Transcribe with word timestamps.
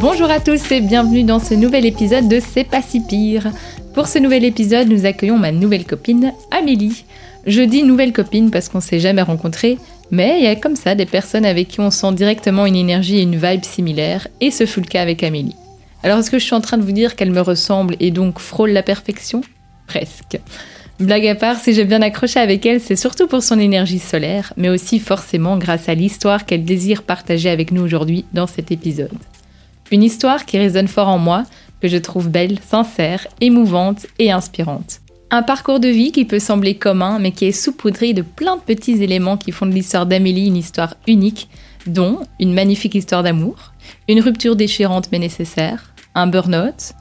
Bonjour 0.00 0.30
à 0.30 0.40
tous 0.40 0.72
et 0.72 0.80
bienvenue 0.80 1.24
dans 1.24 1.40
ce 1.40 1.52
nouvel 1.52 1.84
épisode 1.84 2.26
de 2.26 2.40
C'est 2.40 2.64
pas 2.64 2.80
si 2.80 3.00
pire. 3.00 3.50
Pour 3.92 4.08
ce 4.08 4.18
nouvel 4.18 4.46
épisode, 4.46 4.88
nous 4.88 5.04
accueillons 5.04 5.36
ma 5.36 5.52
nouvelle 5.52 5.84
copine, 5.84 6.32
Amélie. 6.50 7.04
Je 7.46 7.60
dis 7.60 7.82
nouvelle 7.82 8.14
copine 8.14 8.50
parce 8.50 8.70
qu'on 8.70 8.80
s'est 8.80 8.98
jamais 8.98 9.20
rencontrés, 9.20 9.76
mais 10.10 10.38
il 10.38 10.44
y 10.44 10.46
a 10.46 10.56
comme 10.56 10.74
ça 10.74 10.94
des 10.94 11.04
personnes 11.04 11.44
avec 11.44 11.68
qui 11.68 11.80
on 11.80 11.90
sent 11.90 12.14
directement 12.14 12.64
une 12.64 12.76
énergie 12.76 13.18
et 13.18 13.22
une 13.22 13.36
vibe 13.36 13.62
similaires, 13.62 14.26
et 14.40 14.50
ce 14.50 14.64
fut 14.64 14.80
le 14.80 14.86
cas 14.86 15.02
avec 15.02 15.22
Amélie. 15.22 15.54
Alors 16.02 16.20
est-ce 16.20 16.30
que 16.30 16.38
je 16.38 16.44
suis 16.44 16.54
en 16.54 16.62
train 16.62 16.78
de 16.78 16.82
vous 16.82 16.92
dire 16.92 17.14
qu'elle 17.14 17.30
me 17.30 17.42
ressemble 17.42 17.96
et 18.00 18.10
donc 18.10 18.38
frôle 18.38 18.70
la 18.70 18.82
perfection? 18.82 19.42
Presque. 19.86 20.40
Blague 20.98 21.26
à 21.26 21.34
part, 21.34 21.60
si 21.60 21.74
j'ai 21.74 21.84
bien 21.84 22.00
accroché 22.00 22.40
avec 22.40 22.64
elle, 22.64 22.80
c'est 22.80 22.96
surtout 22.96 23.26
pour 23.26 23.42
son 23.42 23.60
énergie 23.60 23.98
solaire, 23.98 24.54
mais 24.56 24.70
aussi 24.70 24.98
forcément 24.98 25.58
grâce 25.58 25.90
à 25.90 25.94
l'histoire 25.94 26.46
qu'elle 26.46 26.64
désire 26.64 27.02
partager 27.02 27.50
avec 27.50 27.70
nous 27.70 27.82
aujourd'hui 27.82 28.24
dans 28.32 28.46
cet 28.46 28.72
épisode. 28.72 29.10
Une 29.92 30.04
histoire 30.04 30.46
qui 30.46 30.56
résonne 30.56 30.86
fort 30.86 31.08
en 31.08 31.18
moi, 31.18 31.44
que 31.80 31.88
je 31.88 31.96
trouve 31.96 32.28
belle, 32.28 32.58
sincère, 32.60 33.26
émouvante 33.40 34.06
et 34.20 34.30
inspirante. 34.30 35.00
Un 35.32 35.42
parcours 35.42 35.80
de 35.80 35.88
vie 35.88 36.12
qui 36.12 36.24
peut 36.24 36.38
sembler 36.38 36.76
commun, 36.76 37.18
mais 37.18 37.32
qui 37.32 37.46
est 37.46 37.52
saupoudré 37.52 38.12
de 38.12 38.22
plein 38.22 38.56
de 38.56 38.62
petits 38.62 39.02
éléments 39.02 39.36
qui 39.36 39.50
font 39.50 39.66
de 39.66 39.72
l'histoire 39.72 40.06
d'Amélie 40.06 40.46
une 40.46 40.56
histoire 40.56 40.94
unique, 41.08 41.48
dont 41.86 42.20
une 42.38 42.54
magnifique 42.54 42.94
histoire 42.94 43.22
d'amour, 43.22 43.72
une 44.08 44.20
rupture 44.20 44.54
déchirante 44.54 45.08
mais 45.10 45.18
nécessaire, 45.18 45.92
un 46.14 46.26
burn-out, 46.26 46.92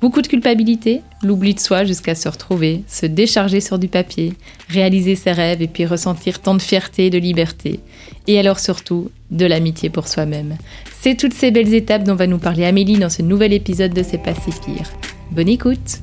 beaucoup 0.00 0.22
de 0.22 0.26
culpabilité, 0.26 1.02
l'oubli 1.22 1.54
de 1.54 1.60
soi 1.60 1.84
jusqu'à 1.84 2.14
se 2.14 2.28
retrouver, 2.28 2.82
se 2.88 3.06
décharger 3.06 3.60
sur 3.60 3.78
du 3.78 3.88
papier, 3.88 4.32
réaliser 4.68 5.14
ses 5.14 5.32
rêves 5.32 5.62
et 5.62 5.68
puis 5.68 5.86
ressentir 5.86 6.40
tant 6.40 6.54
de 6.54 6.62
fierté 6.62 7.06
et 7.06 7.10
de 7.10 7.18
liberté, 7.18 7.80
et 8.26 8.38
alors 8.38 8.58
surtout 8.58 9.10
de 9.30 9.46
l'amitié 9.46 9.90
pour 9.90 10.08
soi-même. 10.08 10.56
C'est 11.00 11.16
toutes 11.16 11.34
ces 11.34 11.50
belles 11.50 11.74
étapes 11.74 12.04
dont 12.04 12.14
va 12.14 12.26
nous 12.26 12.38
parler 12.38 12.64
Amélie 12.64 12.98
dans 12.98 13.10
ce 13.10 13.22
nouvel 13.22 13.52
épisode 13.52 13.92
de 13.94 14.02
C'est 14.02 14.18
pas 14.18 14.34
si 14.34 14.50
pire. 14.64 14.90
Bonne 15.30 15.48
écoute 15.48 16.00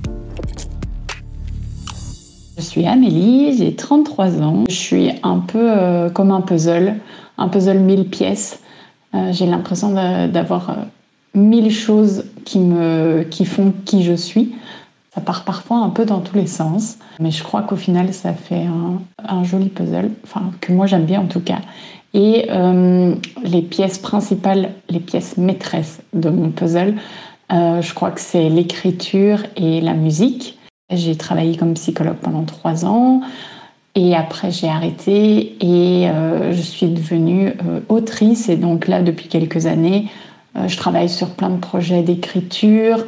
Je 2.58 2.62
suis 2.62 2.86
Amélie, 2.86 3.58
j'ai 3.58 3.76
33 3.76 4.42
ans. 4.42 4.64
Je 4.70 4.76
suis 4.76 5.12
un 5.24 5.40
peu 5.40 5.72
euh, 5.72 6.10
comme 6.10 6.32
un 6.32 6.42
puzzle, 6.42 6.96
un 7.38 7.48
puzzle 7.50 7.80
mille 7.80 8.10
pièces. 8.10 8.60
Euh, 9.16 9.32
j'ai 9.32 9.46
l'impression 9.46 9.94
d'avoir 9.94 10.70
euh, 10.70 10.74
mille 11.36 11.72
choses 11.72 12.26
qui, 12.46 12.60
me, 12.60 13.24
qui 13.30 13.46
font 13.46 13.74
qui 13.86 14.04
je 14.04 14.14
suis. 14.14 14.56
Ça 15.14 15.22
part 15.22 15.44
parfois 15.44 15.78
un 15.78 15.90
peu 15.90 16.06
dans 16.06 16.22
tous 16.22 16.36
les 16.36 16.48
sens, 16.48 16.98
mais 17.20 17.30
je 17.30 17.44
crois 17.44 17.62
qu'au 17.62 17.76
final, 17.76 18.12
ça 18.14 18.34
fait 18.34 18.64
un, 18.64 19.00
un, 19.24 19.44
joli 19.44 19.70
puzzle, 19.70 20.10
enfin 20.24 20.50
que 20.60 20.72
moi 20.72 20.88
j'aime 20.88 21.06
bien 21.06 21.22
en 21.22 21.28
tout 21.28 21.40
cas. 21.40 21.60
Et 22.14 22.46
euh, 22.52 23.16
les 23.44 23.62
pièces 23.62 23.98
principales, 23.98 24.72
les 24.90 25.00
pièces 25.00 25.38
maîtresses 25.38 26.02
de 26.14 26.30
mon 26.30 26.50
puzzle, 26.50 26.96
euh, 27.52 27.82
je 27.82 27.94
crois 27.94 28.12
que 28.12 28.22
c'est 28.22 28.50
l'écriture 28.50 29.40
et 29.56 29.82
la 29.82 29.94
musique. 29.94 30.60
J'ai 30.92 31.16
travaillé 31.16 31.58
comme 31.58 31.74
psychologue 31.74 32.18
pendant 32.22 32.44
trois 32.44 32.86
ans. 32.86 33.22
Et 33.96 34.16
après, 34.16 34.52
j'ai 34.52 34.68
arrêté 34.68 35.56
et 35.60 36.10
euh, 36.10 36.52
je 36.52 36.62
suis 36.62 36.88
devenue 36.88 37.54
autrice. 37.90 38.50
Et 38.50 38.58
donc 38.58 38.88
là, 38.88 39.02
depuis 39.02 39.28
quelques 39.28 39.66
années, 39.66 40.08
je 40.68 40.78
travaille 40.78 41.10
sur 41.10 41.32
plein 41.32 41.50
de 41.50 41.58
projets 41.58 42.04
d'écriture. 42.04 43.06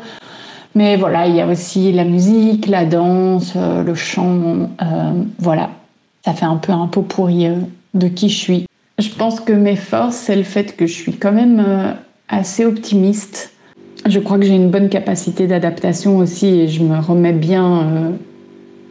Mais 0.74 0.96
voilà, 0.98 1.28
il 1.28 1.36
y 1.36 1.42
a 1.42 1.48
aussi 1.48 1.92
la 1.92 2.04
musique, 2.04 2.68
la 2.68 2.86
danse, 2.86 3.56
le 3.56 3.96
chant. 3.96 4.70
voilà, 5.40 5.70
ça 6.24 6.34
fait 6.34 6.46
un 6.46 6.58
peu 6.58 6.72
un 6.72 6.88
pot 6.88 7.02
pourri 7.02 7.48
de 7.94 8.08
qui 8.08 8.30
je 8.30 8.38
suis. 8.38 8.65
Je 8.98 9.10
pense 9.10 9.42
que 9.42 9.52
mes 9.52 9.76
forces, 9.76 10.16
c'est 10.16 10.36
le 10.36 10.44
fait 10.44 10.78
que 10.78 10.88
je 10.88 10.94
suis 10.94 11.14
quand 11.14 11.34
même 11.34 11.62
euh, 11.66 11.92
assez 12.30 12.64
optimiste. 12.64 13.52
Je 14.08 14.20
crois 14.20 14.38
que 14.38 14.46
j'ai 14.46 14.56
une 14.56 14.70
bonne 14.70 14.88
capacité 14.88 15.48
d'adaptation 15.48 16.18
aussi 16.18 16.48
et 16.48 16.68
je 16.70 16.82
me 16.82 16.98
remets 17.00 17.34
bien. 17.34 17.82
Euh, 17.82 18.12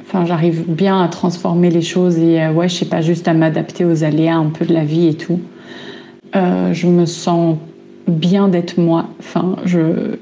enfin, 0.02 0.26
j'arrive 0.26 0.64
bien 0.68 1.02
à 1.02 1.08
transformer 1.08 1.70
les 1.70 1.80
choses 1.80 2.18
et 2.18 2.42
euh, 2.42 2.52
ouais, 2.52 2.68
je 2.68 2.74
sais 2.74 2.84
pas, 2.84 3.00
juste 3.00 3.28
à 3.28 3.32
m'adapter 3.32 3.86
aux 3.86 4.04
aléas 4.04 4.36
un 4.36 4.50
peu 4.50 4.66
de 4.66 4.74
la 4.74 4.84
vie 4.84 5.08
et 5.08 5.14
tout. 5.14 5.40
je 6.34 6.86
me 6.86 7.06
sens 7.06 7.56
bien 8.06 8.48
d'être 8.48 8.78
moi. 8.78 9.06
Enfin, 9.20 9.56
je. 9.64 10.16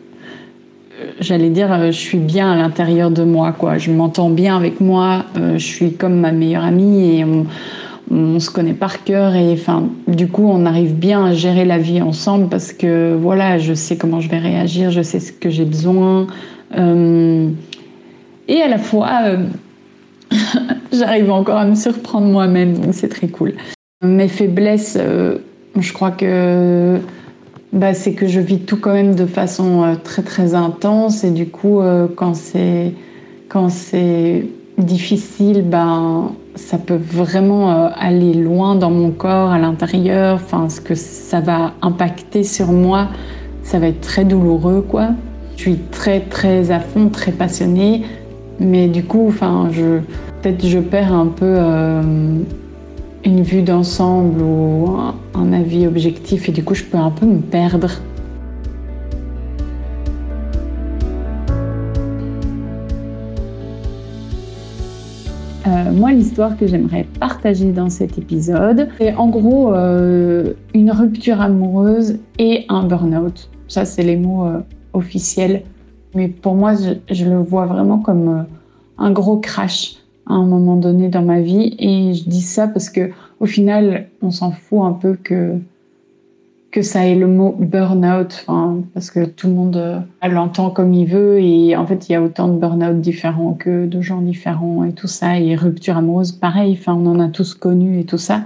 J'allais 1.19 1.51
dire, 1.51 1.87
je 1.87 1.99
suis 1.99 2.19
bien 2.19 2.53
à 2.53 2.57
l'intérieur 2.57 3.11
de 3.11 3.25
moi, 3.25 3.51
quoi. 3.51 3.77
Je 3.77 3.91
m'entends 3.91 4.31
bien 4.31 4.57
avec 4.57 4.81
moi. 4.81 5.25
je 5.35 5.59
suis 5.59 5.95
comme 5.95 6.21
ma 6.21 6.31
meilleure 6.31 6.63
amie 6.63 7.19
et 7.19 7.25
on 7.25 7.47
on 8.13 8.39
se 8.41 8.51
connaît 8.51 8.75
par 8.75 9.05
cœur 9.05 9.35
et 9.35 9.53
enfin 9.53 9.89
du 10.07 10.29
coup 10.29 10.47
on 10.47 10.67
arrive 10.67 10.95
bien 10.95 11.25
à 11.25 11.33
gérer 11.33 11.65
la 11.65 11.79
vie 11.79 12.03
ensemble 12.03 12.49
parce 12.49 12.73
que 12.73 13.17
voilà 13.19 13.59
je 13.59 13.73
sais 13.73 13.97
comment 13.97 14.21
je 14.21 14.29
vais 14.29 14.39
réagir 14.39 14.91
je 14.91 15.01
sais 15.03 15.19
ce 15.19 15.33
que 15.33 15.49
j'ai 15.49 15.65
besoin 15.65 16.27
euh, 16.77 17.49
et 18.49 18.61
à 18.61 18.69
la 18.69 18.79
fois 18.79 19.09
euh, 19.25 19.47
j'arrive 20.93 21.31
encore 21.31 21.57
à 21.57 21.65
me 21.65 21.75
surprendre 21.75 22.27
moi-même 22.27 22.79
donc 22.79 22.93
c'est 22.93 23.09
très 23.09 23.29
cool. 23.29 23.55
Mes 24.05 24.29
faiblesses 24.29 24.99
euh, 25.01 25.39
je 25.79 25.93
crois 25.95 26.11
que 26.11 26.99
bah, 27.73 27.95
c'est 27.95 28.13
que 28.13 28.27
je 28.27 28.41
vis 28.41 28.59
tout 28.59 28.77
quand 28.77 28.93
même 28.93 29.15
de 29.15 29.25
façon 29.25 29.97
très 30.05 30.23
très 30.23 30.55
intense 30.55 31.25
et 31.25 31.31
du 31.31 31.47
coup 31.47 31.81
quand 32.15 32.35
c'est 32.35 32.93
quand 33.49 33.71
c'est 33.71 34.45
difficile 34.83 35.63
ben 35.69 36.33
ça 36.55 36.79
peut 36.79 36.97
vraiment 36.97 37.71
euh, 37.71 37.89
aller 37.97 38.35
loin 38.35 38.75
dans 38.75 38.91
mon 38.91 39.11
corps, 39.11 39.51
à 39.51 39.59
l'intérieur. 39.59 40.35
Enfin, 40.35 40.69
ce 40.69 40.81
que 40.81 40.95
ça 40.95 41.41
va 41.41 41.73
impacter 41.83 42.45
sur 42.45 42.73
moi, 42.73 43.09
ça 43.63 43.79
va 43.79 43.89
être 43.89 44.01
très 44.01 44.25
douloureux, 44.25 44.85
quoi. 44.87 45.11
Je 45.57 45.63
suis 45.63 45.79
très, 45.91 46.21
très 46.21 46.71
à 46.71 46.81
fond, 46.81 47.09
très 47.09 47.33
passionnée, 47.33 48.03
mais 48.61 48.89
du 48.89 49.05
coup, 49.05 49.27
enfin, 49.29 49.69
je 49.71 50.01
peut-être 50.43 50.67
je 50.67 50.79
perds 50.79 51.13
un 51.13 51.27
peu 51.27 51.55
euh, 51.59 52.03
une 53.25 53.43
vue 53.43 53.63
d'ensemble 53.63 54.43
ou 54.43 54.97
un, 54.99 55.15
un 55.35 55.53
avis 55.53 55.87
objectif, 55.87 56.49
et 56.49 56.53
du 56.53 56.65
coup, 56.65 56.75
je 56.75 56.85
peux 56.85 56.99
un 56.99 57.11
peu 57.11 57.27
me 57.27 57.41
perdre 57.41 57.91
Euh, 65.67 65.93
moi, 65.93 66.13
l'histoire 66.13 66.57
que 66.57 66.67
j'aimerais 66.67 67.07
partager 67.21 67.71
dans 67.71 67.89
cet 67.89 68.19
épisode, 68.19 68.89
c'est 68.99 69.15
en 69.15 69.29
gros 69.29 69.73
euh, 69.73 70.55
une 70.75 70.91
rupture 70.91 71.41
amoureuse 71.41 72.19
et 72.39 72.65
un 72.69 72.85
burn-out. 72.85 73.49
Ça, 73.69 73.85
c'est 73.85 74.03
les 74.03 74.17
mots 74.17 74.47
euh, 74.47 74.61
officiels. 74.93 75.63
Mais 76.15 76.29
pour 76.29 76.57
moi, 76.57 76.75
je, 76.75 77.15
je, 77.15 77.25
le 77.27 77.39
vois 77.39 77.67
vraiment 77.67 77.99
comme 77.99 78.47
un 78.99 79.11
gros 79.13 79.39
crash 79.39 79.97
à 80.27 80.35
un 80.35 80.45
moment 80.45 80.77
donné 80.77 81.09
dans 81.09 81.23
ma 81.23 81.41
vie. 81.41 81.77
Et 81.79 82.15
je 82.15 82.29
dis 82.29 82.43
ça 82.43 82.67
parce 82.67 82.91
que 82.91 83.11
au 83.39 83.47
final, 83.47 84.09
on 84.21 84.31
s'en 84.31 84.51
fout 84.51 84.81
un 84.83 84.93
peu 84.93 85.15
que 85.15 85.59
que 86.73 86.81
ça 86.81 87.07
ait 87.07 87.15
le 87.15 87.27
mot 87.27 87.55
burn-out, 87.59 88.47
parce 88.95 89.11
que 89.11 89.27
tout 89.27 89.47
le 89.47 89.53
monde 89.53 89.77
euh, 89.77 90.01
l'entend 90.27 90.71
comme 90.71 90.95
il 90.95 91.07
veut 91.07 91.39
et 91.39 91.77
en 91.77 91.87
fait 91.87 92.09
il 92.09 92.13
y 92.13 92.15
a 92.15 92.23
autant 92.23 92.49
de 92.49 92.59
burn-out 92.59 92.99
différents 92.99 93.53
que 93.53 93.87
de 93.87 94.01
gens 94.01 94.23
différents 94.23 94.83
et 94.83 94.93
tout 94.93 95.07
ça 95.07 95.39
et 95.39 95.55
rupture 95.55 95.99
amoureuse 95.99 96.33
pareil, 96.33 96.81
on 96.87 97.07
en 97.07 97.21
a 97.21 97.29
tous 97.29 97.55
connu 97.55 98.01
et 98.01 98.05
tout 98.05 98.19
ça. 98.19 98.45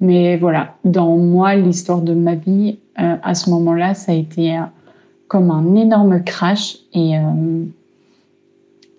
Mais 0.00 0.36
voilà, 0.36 0.74
dans 0.84 1.16
moi 1.16 1.56
l'histoire 1.56 2.00
de 2.00 2.14
ma 2.14 2.36
vie 2.36 2.78
euh, 3.00 3.16
à 3.20 3.34
ce 3.34 3.50
moment-là 3.50 3.94
ça 3.94 4.12
a 4.12 4.14
été 4.14 4.56
euh, 4.56 4.62
comme 5.26 5.50
un 5.50 5.74
énorme 5.74 6.22
crash 6.22 6.76
et 6.94 7.14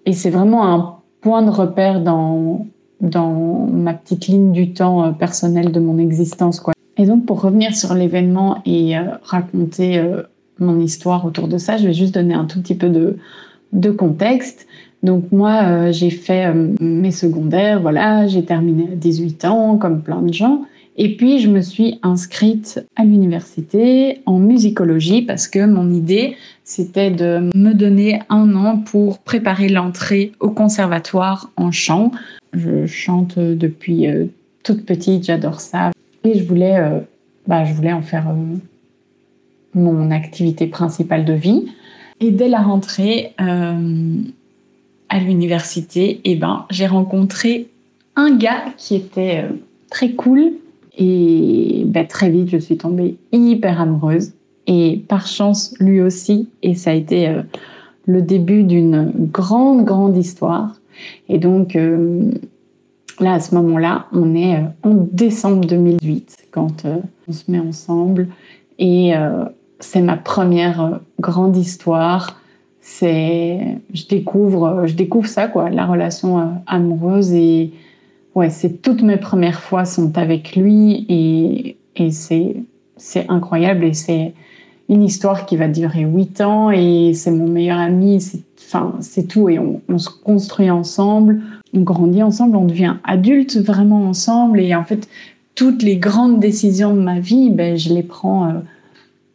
et 0.06 0.14
c'est 0.14 0.30
vraiment 0.30 0.68
un 0.68 0.96
point 1.22 1.42
de 1.44 1.50
repère 1.50 2.02
dans, 2.02 2.66
dans 3.00 3.68
ma 3.72 3.94
petite 3.94 4.28
ligne 4.28 4.52
du 4.52 4.74
temps 4.74 5.14
personnelle 5.14 5.72
de 5.72 5.80
mon 5.80 5.98
existence. 5.98 6.60
Quoi. 6.60 6.75
Et 6.98 7.06
donc, 7.06 7.26
pour 7.26 7.42
revenir 7.42 7.76
sur 7.76 7.94
l'événement 7.94 8.62
et 8.66 8.96
raconter 9.24 10.02
mon 10.60 10.80
histoire 10.80 11.26
autour 11.26 11.48
de 11.48 11.58
ça, 11.58 11.78
je 11.78 11.88
vais 11.88 11.94
juste 11.94 12.14
donner 12.14 12.34
un 12.34 12.46
tout 12.46 12.62
petit 12.62 12.76
peu 12.76 12.90
de, 12.90 13.92
contexte. 13.92 14.68
Donc 15.04 15.32
moi, 15.32 15.62
euh, 15.64 15.92
j'ai 15.92 16.10
fait 16.10 16.46
euh, 16.46 16.74
mes 16.80 17.12
secondaires, 17.12 17.82
voilà, 17.82 18.26
j'ai 18.26 18.44
terminé 18.44 18.90
à 18.92 18.96
18 18.96 19.46
ans, 19.46 19.78
comme 19.78 20.02
plein 20.02 20.22
de 20.22 20.34
gens. 20.34 20.66
Et 20.98 21.18
puis, 21.18 21.40
je 21.40 21.50
me 21.50 21.62
suis 21.62 22.00
inscrite 22.02 22.84
à 22.96 23.04
l'université 23.04 24.22
en 24.26 24.40
musicologie 24.40 25.22
parce 25.22 25.48
que 25.48 25.66
mon 25.66 25.92
idée, 25.94 26.38
c'était 26.64 27.12
de 27.12 27.52
me 27.54 27.74
donner 27.74 28.22
un 28.30 28.56
an 28.56 28.78
pour 28.78 29.20
préparer 29.20 29.68
l'entrée 29.68 30.32
au 30.40 30.50
conservatoire 30.50 31.52
en 31.58 31.72
chant. 31.72 32.12
Je 32.54 32.86
chante 32.86 33.38
depuis 33.38 34.08
euh, 34.08 34.26
toute 34.64 34.86
petite, 34.86 35.26
j'adore 35.26 35.60
ça. 35.60 35.92
Et 36.26 36.38
je 36.38 36.44
voulais, 36.44 36.78
bah, 37.48 37.64
je 37.64 37.74
voulais 37.74 37.94
en 37.94 38.02
faire 38.02 38.26
mon 39.76 40.12
activité 40.12 40.68
principale 40.68 41.26
de 41.26 41.34
vie. 41.34 41.66
Et 42.22 42.32
dès 42.32 42.48
la 42.48 42.62
rentrée 42.62 43.34
euh, 43.42 44.16
à 45.10 45.20
l'université, 45.20 46.22
eh 46.24 46.36
ben, 46.36 46.66
j'ai 46.72 46.88
rencontré 46.88 47.68
un 48.16 48.36
gars 48.36 48.64
qui 48.78 48.96
était 48.96 49.44
euh, 49.44 49.54
très 49.90 50.12
cool. 50.12 50.54
Et 50.98 51.84
ben, 51.86 52.08
très 52.08 52.30
vite, 52.30 52.50
je 52.50 52.58
suis 52.58 52.78
tombée 52.78 53.18
hyper 53.32 53.82
amoureuse. 53.82 54.32
Et 54.68 55.04
par 55.08 55.28
chance, 55.28 55.76
lui 55.80 56.02
aussi. 56.02 56.48
Et 56.64 56.74
ça 56.74 56.92
a 56.92 56.94
été 56.94 57.28
euh, 57.28 57.42
le 58.06 58.22
début 58.22 58.64
d'une 58.64 59.12
grande, 59.32 59.84
grande 59.84 60.16
histoire. 60.16 60.80
Et 61.28 61.38
donc, 61.38 61.78
là, 63.20 63.34
à 63.34 63.40
ce 63.40 63.56
moment-là, 63.56 64.08
on 64.12 64.36
est 64.36 64.64
en 64.84 64.94
décembre 65.12 65.66
2008 65.66 66.48
quand 66.52 66.86
on 67.28 67.32
se 67.32 67.50
met 67.50 67.60
ensemble. 67.60 68.28
Et 68.80 69.14
c'est 69.80 70.02
ma 70.02 70.18
première 70.18 70.82
euh, 70.82 70.98
grande 71.20 71.56
histoire. 71.58 72.40
C'est, 72.82 73.80
je 73.94 74.06
découvre, 74.08 74.66
euh, 74.66 74.86
je 74.86 74.94
découvre 74.94 75.28
ça 75.28 75.48
quoi, 75.48 75.70
la 75.70 75.86
relation 75.86 76.40
euh, 76.40 76.44
amoureuse 76.68 77.34
et 77.34 77.72
ouais, 78.36 78.50
c'est 78.50 78.82
toutes 78.82 79.02
mes 79.02 79.18
premières 79.18 79.60
fois 79.60 79.86
sont 79.86 80.18
avec 80.18 80.56
lui 80.56 81.06
et, 81.10 81.78
et 81.96 82.12
c'est, 82.12 82.58
c'est 82.98 83.28
incroyable 83.30 83.86
et 83.86 83.94
c'est 83.94 84.34
une 84.88 85.02
histoire 85.02 85.48
qui 85.48 85.58
va 85.58 85.68
durer 85.68 86.02
huit 86.02 86.42
ans 86.42 86.70
et 86.70 87.14
c'est 87.16 87.32
mon 87.32 87.48
meilleur 87.48 87.80
ami. 87.80 88.22
C'est, 88.22 88.44
enfin, 88.60 88.94
c'est 89.00 89.28
tout 89.28 89.50
et 89.50 89.58
on, 89.58 89.98
se 89.98 90.10
construit 90.10 90.70
ensemble, 90.70 91.42
on 91.76 91.82
grandit 91.82 92.24
ensemble, 92.24 92.56
on 92.56 92.66
devient 92.66 92.96
adulte 93.04 93.58
vraiment 93.58 94.08
ensemble 94.08 94.60
et 94.60 94.74
en 94.76 94.84
fait 94.84 95.08
toutes 95.56 95.84
les 95.84 95.98
grandes 95.98 96.40
décisions 96.40 96.94
de 96.94 97.02
ma 97.02 97.20
vie, 97.20 97.50
ben, 97.50 97.78
je 97.78 97.94
les 97.94 98.04
prends 98.04 98.62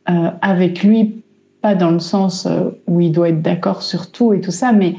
euh, 0.08 0.30
avec 0.42 0.82
lui, 0.82 1.22
pas 1.62 1.74
dans 1.74 1.90
le 1.90 1.98
sens 1.98 2.46
euh, 2.46 2.70
où 2.86 3.00
il 3.00 3.12
doit 3.12 3.30
être 3.30 3.42
d'accord 3.42 3.82
sur 3.82 4.10
tout 4.10 4.32
et 4.32 4.40
tout 4.40 4.50
ça, 4.50 4.72
mais 4.72 4.96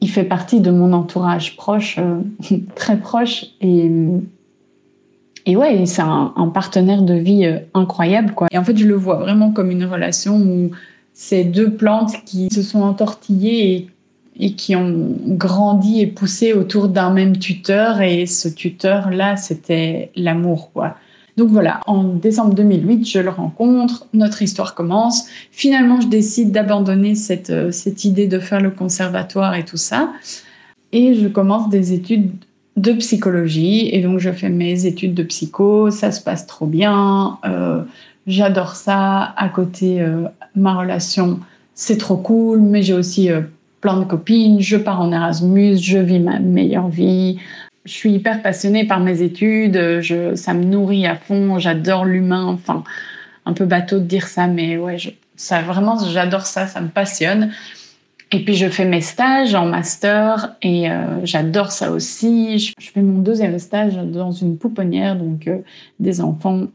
il 0.00 0.10
fait 0.10 0.24
partie 0.24 0.60
de 0.60 0.70
mon 0.70 0.92
entourage 0.92 1.56
proche, 1.56 1.98
euh, 1.98 2.20
très 2.74 2.98
proche. 2.98 3.46
Et, 3.60 3.90
et 5.46 5.56
ouais, 5.56 5.86
c'est 5.86 6.02
un, 6.02 6.50
partenaire 6.52 7.02
de 7.02 7.14
vie 7.14 7.48
incroyable. 7.72 8.32
Quoi. 8.34 8.48
Et 8.50 8.58
en 8.58 8.64
fait, 8.64 8.76
je 8.76 8.86
le 8.86 8.94
vois 8.94 9.16
vraiment 9.16 9.52
comme 9.52 9.70
une 9.70 9.84
relation 9.84 10.36
où 10.36 10.70
c'est 11.12 11.44
deux 11.44 11.72
plantes 11.72 12.12
qui 12.24 12.50
se 12.52 12.62
sont 12.62 12.82
entortillées 12.82 13.74
et, 13.74 13.90
et 14.38 14.52
qui 14.52 14.76
ont 14.76 15.16
grandi 15.26 16.00
et 16.00 16.06
poussé 16.06 16.52
autour 16.52 16.88
d'un 16.88 17.10
même 17.10 17.38
tuteur. 17.38 18.00
Et 18.00 18.26
ce 18.26 18.48
tuteur-là, 18.48 19.36
c'était 19.36 20.10
l'amour. 20.16 20.70
quoi. 20.72 20.96
Donc 21.36 21.50
voilà, 21.50 21.80
en 21.86 22.04
décembre 22.04 22.54
2008, 22.54 23.04
je 23.04 23.18
le 23.18 23.28
rencontre, 23.28 24.06
notre 24.14 24.40
histoire 24.40 24.74
commence. 24.74 25.26
Finalement, 25.50 26.00
je 26.00 26.08
décide 26.08 26.50
d'abandonner 26.50 27.14
cette, 27.14 27.50
euh, 27.50 27.70
cette 27.70 28.04
idée 28.04 28.26
de 28.26 28.38
faire 28.38 28.60
le 28.60 28.70
conservatoire 28.70 29.54
et 29.54 29.64
tout 29.64 29.76
ça. 29.76 30.12
Et 30.92 31.14
je 31.14 31.28
commence 31.28 31.68
des 31.68 31.92
études 31.92 32.30
de 32.76 32.92
psychologie. 32.92 33.90
Et 33.92 34.00
donc, 34.00 34.18
je 34.18 34.30
fais 34.30 34.48
mes 34.48 34.86
études 34.86 35.12
de 35.12 35.22
psycho. 35.24 35.90
Ça 35.90 36.10
se 36.10 36.22
passe 36.22 36.46
trop 36.46 36.66
bien. 36.66 37.38
Euh, 37.44 37.82
j'adore 38.26 38.74
ça. 38.74 39.34
À 39.36 39.48
côté, 39.50 40.00
euh, 40.00 40.22
ma 40.54 40.74
relation, 40.74 41.40
c'est 41.74 41.98
trop 41.98 42.16
cool. 42.16 42.60
Mais 42.60 42.82
j'ai 42.82 42.94
aussi 42.94 43.28
plein 43.86 44.00
de 44.00 44.04
copines. 44.04 44.60
Je 44.60 44.76
pars 44.76 45.00
en 45.00 45.12
Erasmus. 45.12 45.76
Je 45.76 45.98
vis 45.98 46.18
ma 46.18 46.40
meilleure 46.40 46.88
vie 46.88 47.38
je 47.84 47.92
suis 47.92 48.12
hyper 48.12 48.42
passionnée 48.42 48.84
par 48.84 49.00
mes 49.00 49.22
études, 49.22 50.02
ça 50.34 50.54
me 50.54 50.64
nourrit 50.64 51.06
à 51.06 51.14
fond, 51.14 51.58
j'adore 51.58 52.04
l'humain, 52.04 52.44
enfin, 52.46 52.82
un 53.44 53.52
peu 53.52 53.64
bateau 53.64 54.00
de 54.00 54.04
dire 54.04 54.26
ça, 54.26 54.48
mais 54.48 54.76
ouais, 54.76 54.96
ça 55.36 55.62
vraiment, 55.62 55.96
j'adore 56.04 56.46
ça, 56.46 56.66
ça 56.66 56.80
me 56.80 56.88
passionne. 56.88 57.52
Et 58.32 58.44
puis 58.44 58.54
je 58.54 58.68
fais 58.68 58.84
mes 58.84 59.00
stages 59.00 59.54
en 59.54 59.66
master 59.66 60.56
et 60.60 60.90
euh, 60.90 61.24
j'adore 61.24 61.70
ça 61.70 61.92
aussi. 61.92 62.58
Je, 62.58 62.90
fais 62.92 63.00
mon 63.00 63.20
deuxième 63.20 63.56
stage 63.60 63.94
dans 63.94 64.32
une 64.32 64.58
pouponnière, 64.58 65.14
donc 65.14 65.46
euh, 65.46 65.58
des 66.00 66.20
enfants 66.20 66.66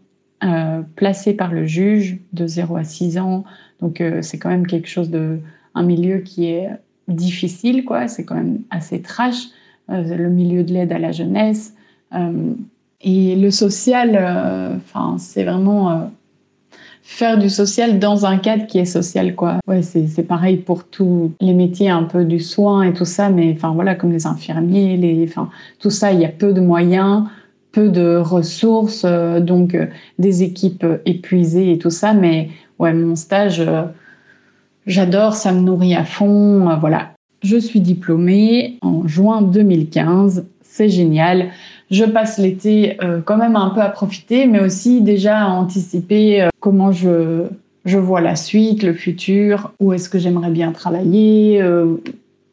euh, 0.46 0.82
placés 0.96 1.34
par 1.34 1.52
le 1.52 1.66
juge 1.66 2.20
de 2.32 2.48
0 2.48 2.78
à 2.78 2.86
6 2.86 3.18
ans. 3.18 3.44
Donc 3.82 4.02
c'est 4.22 4.38
quand 4.38 4.50
même 4.50 4.68
quelque 4.68 4.88
chose 4.88 5.10
de, 5.10 5.40
un 5.74 5.84
milieu 5.84 6.20
qui 6.20 6.46
est 6.46 6.70
difficile, 7.08 7.86
quoi. 7.86 8.08
C'est 8.08 8.26
quand 8.26 8.36
même 8.36 8.60
assez 8.70 9.02
trash. 9.02 9.48
Euh, 9.92 10.16
le 10.16 10.30
milieu 10.30 10.64
de 10.64 10.74
l'aide 10.74 10.92
à 10.92 11.00
la 11.00 11.12
jeunesse. 11.12 11.74
Euh, 12.14 12.54
et 13.02 13.36
le 13.36 13.52
social, 13.52 14.12
euh, 14.16 14.76
enfin, 14.76 15.16
c'est 15.18 15.44
vraiment 15.44 16.12
faire 17.02 17.38
du 17.38 17.50
social 17.50 18.00
dans 18.00 18.26
un 18.26 18.38
cadre 18.38 18.68
qui 18.68 18.78
est 18.78 18.86
social 18.86 19.36
quoi. 19.36 19.58
Ouais, 19.68 19.82
c'est 19.82 20.24
pareil 20.24 20.58
pour 20.58 20.86
tous 20.86 21.32
les 21.42 21.54
métiers 21.54 21.90
un 21.90 22.04
peu 22.04 22.24
du 22.24 22.40
soin 22.40 22.84
et 22.84 22.94
tout 22.94 23.06
ça 23.06 23.30
mais 23.30 23.52
enfin 23.54 23.72
voilà 23.74 23.96
comme 23.96 24.12
les 24.12 24.28
infirmiers, 24.28 24.98
les 24.98 25.26
enfin 25.28 25.50
tout 25.80 25.90
ça, 25.90 26.14
il 26.14 26.22
y 26.22 26.26
a 26.26 26.30
peu 26.30 26.54
de 26.54 26.62
moyens, 26.62 27.26
peu 27.72 27.90
de 27.90 28.18
ressources 28.18 29.04
donc 29.04 29.76
des 30.20 30.44
équipes 30.44 30.86
épuisées 31.06 31.74
et 31.74 31.80
tout 31.80 31.90
ça 31.90 32.14
mais 32.14 32.50
ouais, 32.78 32.94
mon 32.94 33.16
stage 33.16 33.66
j'adore, 34.88 35.36
ça 35.36 35.52
me 35.52 35.60
nourrit 35.60 35.96
à 35.96 36.04
fond, 36.04 36.76
voilà. 36.80 37.12
Je 37.44 37.58
suis 37.58 37.80
diplômée 37.80 38.78
en 38.82 39.08
juin 39.08 39.42
2015. 39.42 40.46
C'est 40.62 40.90
génial. 40.90 41.50
Je 41.90 42.06
passe 42.06 42.38
l'été 42.38 42.98
euh, 43.04 43.20
quand 43.24 43.38
même 43.38 43.56
un 43.56 43.72
peu 43.72 43.82
à 43.82 43.90
profiter, 43.90 44.46
mais 44.46 44.62
aussi 44.62 45.02
déjà 45.02 45.40
à 45.40 45.48
anticiper 45.50 46.44
euh, 46.44 46.50
comment 46.60 46.92
je, 46.92 47.48
je 47.84 47.98
vois 47.98 48.22
la 48.22 48.36
suite, 48.36 48.84
le 48.84 48.94
futur, 48.94 49.74
où 49.80 49.92
est-ce 49.92 50.08
que 50.08 50.20
j'aimerais 50.20 50.52
bien 50.52 50.72
travailler, 50.72 51.62
euh, 51.62 51.98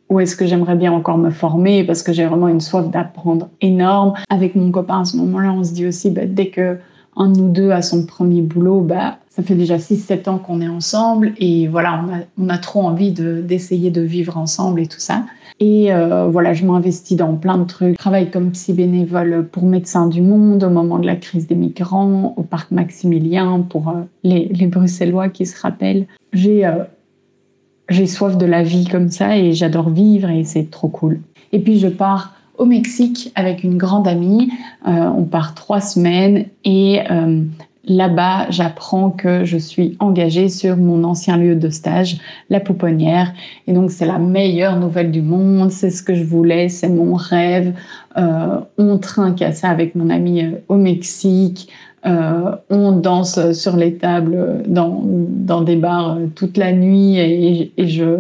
où 0.08 0.20
est-ce 0.20 0.35
que 0.35 0.47
j'aimerais 0.47 0.75
bien 0.75 0.90
encore 0.90 1.18
me 1.18 1.30
former, 1.30 1.85
parce 1.85 2.02
que 2.02 2.12
j'ai 2.12 2.25
vraiment 2.25 2.49
une 2.49 2.61
soif 2.61 2.90
d'apprendre 2.90 3.49
énorme. 3.61 4.14
Avec 4.30 4.56
mon 4.56 4.70
copain 4.73 5.02
à 5.02 5.04
ce 5.04 5.16
moment-là, 5.18 5.52
on 5.52 5.62
se 5.62 5.73
dit 5.73 5.87
aussi, 5.87 6.11
bah, 6.11 6.23
dès 6.25 6.49
que 6.49 6.78
un 7.18 7.30
de 7.30 7.38
nous 7.38 7.50
deux 7.50 7.70
a 7.70 7.82
son 7.82 8.06
premier 8.06 8.40
boulot, 8.40 8.80
bah, 8.80 9.18
ça 9.28 9.42
fait 9.42 9.54
déjà 9.54 9.76
6-7 9.76 10.28
ans 10.28 10.38
qu'on 10.38 10.60
est 10.60 10.68
ensemble 10.68 11.32
et 11.38 11.68
voilà, 11.68 12.02
on 12.04 12.12
a, 12.12 12.18
on 12.38 12.48
a 12.48 12.58
trop 12.58 12.82
envie 12.82 13.12
d'essayer 13.12 13.90
de, 13.90 14.00
vivre 14.00 14.38
ensemble 14.38 14.80
et 14.80 14.87
tout 14.87 15.00
ça. 15.00 15.25
Et 15.60 15.92
euh, 15.92 16.28
voilà, 16.28 16.54
je 16.54 16.64
m'investis 16.64 17.16
dans 17.16 17.34
plein 17.34 17.58
de 17.58 17.64
trucs. 17.64 17.94
Je 17.94 17.98
travaille 17.98 18.30
comme 18.30 18.52
psy 18.52 18.72
bénévole 18.72 19.48
pour 19.50 19.64
Médecins 19.64 20.06
du 20.06 20.22
Monde 20.22 20.62
au 20.62 20.70
moment 20.70 20.98
de 20.98 21.06
la 21.06 21.16
crise 21.16 21.48
des 21.48 21.56
migrants, 21.56 22.34
au 22.37 22.42
parc 22.42 22.70
Maximilien 22.70 23.66
pour 23.68 23.88
euh, 23.88 24.02
les, 24.22 24.46
les, 24.46 24.66
Bruxellois 24.68 25.28
qui 25.28 25.46
se 25.46 25.60
rappellent. 25.60 26.06
J'ai 26.32 26.64
euh, 26.64 26.84
j'ai 27.88 28.06
soif 28.06 28.37
de 28.37 28.46
la 28.46 28.62
vie 28.62 28.87
comme 28.87 29.08
ça 29.08 29.37
et 29.37 29.52
j'adore 29.52 29.90
vivre 29.90 30.30
et 30.30 30.44
c'est 30.44 30.70
trop 30.70 30.88
cool. 30.88 31.20
Et 31.52 31.58
puis 31.58 31.78
je 31.78 31.88
pars 31.88 32.34
au 32.58 32.64
Mexique 32.64 33.32
avec 33.34 33.64
une 33.64 33.76
grande 33.76 34.06
amie. 34.06 34.50
on 34.84 35.24
part 35.24 35.54
trois 35.54 35.80
semaines 35.80 36.46
et 36.64 37.00
Là-bas, 37.88 38.50
j'apprends 38.50 39.10
que 39.10 39.46
je 39.46 39.56
suis 39.56 39.96
engagée 39.98 40.50
sur 40.50 40.76
mon 40.76 41.04
ancien 41.04 41.38
lieu 41.38 41.56
de 41.56 41.70
stage, 41.70 42.18
la 42.50 42.60
pouponnière. 42.60 43.32
Et 43.66 43.72
donc, 43.72 43.90
c'est 43.90 44.04
la 44.04 44.18
meilleure 44.18 44.78
nouvelle 44.78 45.10
du 45.10 45.22
monde. 45.22 45.70
C'est 45.70 45.88
ce 45.88 46.02
que 46.02 46.14
je 46.14 46.22
voulais, 46.22 46.68
c'est 46.68 46.90
mon 46.90 47.14
rêve. 47.14 47.72
Euh, 48.18 48.60
on 48.76 48.98
trinque 48.98 49.40
à 49.40 49.52
ça 49.52 49.70
avec 49.70 49.94
mon 49.94 50.10
ami 50.10 50.44
euh, 50.44 50.50
au 50.68 50.76
Mexique. 50.76 51.70
Euh, 52.04 52.56
on 52.68 52.92
danse 52.92 53.52
sur 53.52 53.76
les 53.76 53.94
tables 53.94 54.62
dans, 54.66 55.02
dans 55.04 55.62
des 55.62 55.76
bars 55.76 56.18
toute 56.34 56.58
la 56.58 56.72
nuit 56.72 57.16
et, 57.16 57.72
et, 57.76 57.88
je, 57.88 58.18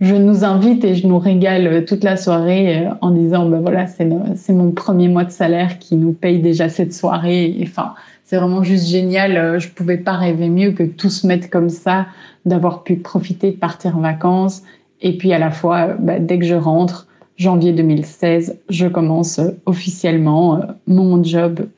je 0.00 0.14
nous 0.14 0.44
invite 0.44 0.84
et 0.84 0.94
je 0.94 1.06
nous 1.06 1.18
régale 1.18 1.84
toute 1.86 2.04
la 2.04 2.16
soirée 2.16 2.86
en 3.00 3.10
disant 3.10 3.48
ben 3.48 3.60
voilà 3.60 3.86
c'est 3.86 4.52
mon 4.52 4.70
premier 4.72 5.08
mois 5.08 5.24
de 5.24 5.30
salaire 5.30 5.78
qui 5.78 5.96
nous 5.96 6.12
paye 6.12 6.38
déjà 6.40 6.68
cette 6.68 6.92
soirée 6.92 7.56
enfin 7.62 7.94
c'est 8.26 8.36
vraiment 8.36 8.64
juste 8.64 8.88
génial. 8.88 9.36
Euh, 9.36 9.58
je 9.58 9.68
pouvais 9.68 9.96
pas 9.96 10.16
rêver 10.16 10.48
mieux 10.48 10.72
que 10.72 10.82
tout 10.82 11.10
se 11.10 11.26
mettre 11.26 11.48
comme 11.48 11.70
ça, 11.70 12.06
d'avoir 12.44 12.82
pu 12.82 12.96
profiter 12.96 13.52
de 13.52 13.56
partir 13.56 13.96
en 13.96 14.00
vacances 14.00 14.62
Et 15.00 15.16
puis 15.16 15.32
à 15.32 15.38
la 15.38 15.52
fois, 15.52 15.94
bah, 15.98 16.18
dès 16.18 16.38
que 16.38 16.44
je 16.44 16.54
rentre, 16.54 17.06
janvier 17.36 17.72
2016, 17.72 18.58
je 18.68 18.86
commence 18.88 19.40
officiellement 19.64 20.60
mon 20.88 21.22
job 21.22 21.68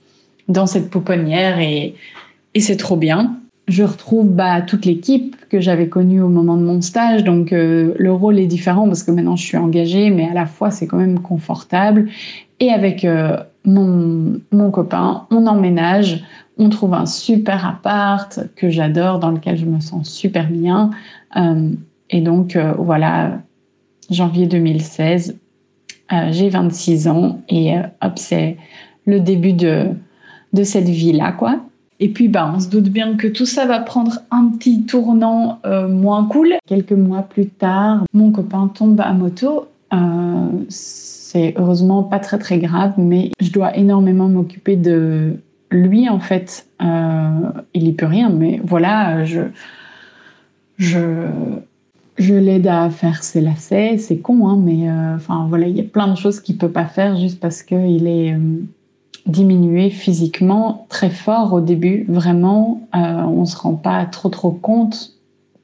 dans 0.49 0.67
cette 0.67 0.89
pouponnière 0.89 1.61
et, 1.61 1.95
et 2.55 2.61
c'est 2.61 2.79
trop 2.79 2.97
bien. 2.97 3.37
Je 3.67 3.83
retrouve 3.83 4.29
bah, 4.31 4.63
toute 4.63 4.87
l'équipe 4.87 5.37
que 5.49 5.61
j'avais 5.61 5.89
connue 5.89 6.21
au 6.21 6.29
moment 6.29 6.57
de 6.57 6.63
mon 6.63 6.81
stage, 6.81 7.25
donc 7.25 7.51
le 7.53 8.13
rôle 8.13 8.39
est 8.39 8.47
différent 8.47 8.87
parce 8.87 9.03
que 9.03 9.11
maintenant 9.11 9.37
je 9.37 9.45
suis 9.45 9.57
engagée, 9.57 10.11
mais 10.11 10.29
à 10.29 10.35
la 10.35 10.47
fois 10.47 10.71
c'est 10.71 10.87
quand 10.87 10.99
même 10.99 11.21
confortable. 11.21 12.09
Et 12.61 12.71
avec 12.71 13.07
mon, 13.65 14.41
mon 14.53 14.71
copain, 14.71 15.27
on 15.31 15.47
emménage, 15.47 16.25
on 16.59 16.69
trouve 16.69 16.95
un 16.95 17.07
super 17.07 17.67
appart 17.67 18.41
que 18.57 18.69
j'adore, 18.69 19.21
dans 19.21 19.31
lequel 19.31 19.57
je 19.57 19.65
me 19.65 19.81
sens 19.81 20.11
super 20.11 20.51
bien. 20.51 20.91
Euh, 21.37 21.71
et 22.11 22.21
donc, 22.21 22.57
euh, 22.57 22.73
voilà, 22.77 23.41
janvier 24.11 24.47
2016, 24.47 25.39
euh, 26.13 26.29
j'ai 26.31 26.49
26 26.49 27.09
ans 27.09 27.41
et 27.49 27.75
hop, 28.03 28.13
c'est 28.17 28.57
le 29.07 29.21
début 29.21 29.53
de, 29.53 29.91
de 30.53 30.65
cette 30.65 30.89
vie-là, 30.89 31.33
quoi. 31.33 31.61
Et 32.01 32.11
puis, 32.11 32.29
bah, 32.29 32.53
on 32.55 32.61
se 32.61 32.69
doute 32.69 32.91
bien 32.91 33.17
que 33.17 33.27
tout 33.27 33.47
ça 33.47 33.67
va 33.67 33.81
prendre 33.81 34.21
un 34.31 34.51
petit 34.51 34.85
tournant 34.85 35.61
moins 35.89 36.27
cool. 36.27 36.55
Quelques 36.67 36.93
mois 36.93 37.23
plus 37.23 37.49
tard, 37.49 38.05
mon 38.13 38.31
copain 38.31 38.71
tombe 38.73 39.01
à 39.01 39.13
moto. 39.13 39.67
c'est 40.69 41.55
heureusement 41.57 42.05
pas 42.05 42.21
très 42.21 42.39
très 42.39 42.59
grave, 42.59 42.93
mais 42.99 43.33
je 43.41 43.51
dois 43.51 43.77
énormément 43.77 44.29
m'occuper 44.29 44.77
de 44.77 45.39
lui, 45.71 46.09
en 46.09 46.21
fait, 46.21 46.67
euh, 46.83 47.51
il 47.75 47.85
n'y 47.85 47.93
peut 47.93 48.07
rien, 48.07 48.31
mais 48.31 48.61
voilà, 48.65 49.25
je, 49.25 49.43
je, 50.79 51.27
je 52.17 52.35
l'aide 52.35 52.67
à 52.67 52.91
faire 52.91 53.23
ses 53.23 53.41
lacets, 53.41 53.99
c'est 53.99 54.19
con, 54.19 54.49
hein, 54.49 54.59
mais 54.63 54.89
euh, 54.89 55.17
enfin 55.17 55.47
voilà, 55.49 55.67
il 55.67 55.77
y 55.77 55.81
a 55.81 55.85
plein 55.85 56.09
de 56.09 56.17
choses 56.17 56.41
qu'il 56.41 56.57
peut 56.57 56.71
pas 56.71 56.87
faire 56.87 57.17
juste 57.17 57.41
parce 57.41 57.63
qu'il 57.63 58.07
est 58.07 58.37
euh, 59.29 59.33
diminué 59.33 59.91
physiquement 59.91 60.87
très 60.89 61.11
fort 61.11 61.53
au 61.53 61.61
début, 61.61 62.05
vraiment, 62.09 62.81
on 62.93 63.41
ne 63.41 63.45
se 63.45 63.57
rend 63.57 63.75
pas 63.75 64.05
trop 64.07 64.29
trop 64.29 64.51
compte 64.51 65.13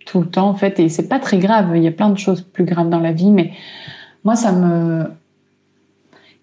tout 0.06 0.20
le 0.20 0.26
temps, 0.26 0.48
en 0.48 0.54
fait, 0.54 0.78
et 0.80 0.88
c'est 0.88 1.08
pas 1.08 1.18
très 1.18 1.38
grave, 1.38 1.72
il 1.74 1.82
y 1.82 1.88
a 1.88 1.92
plein 1.92 2.10
de 2.10 2.18
choses 2.18 2.42
plus 2.42 2.64
graves 2.64 2.90
dans 2.90 3.00
la 3.00 3.12
vie, 3.12 3.30
mais 3.30 3.52
moi, 4.22 4.36
ça 4.36 4.52
me 4.52 5.06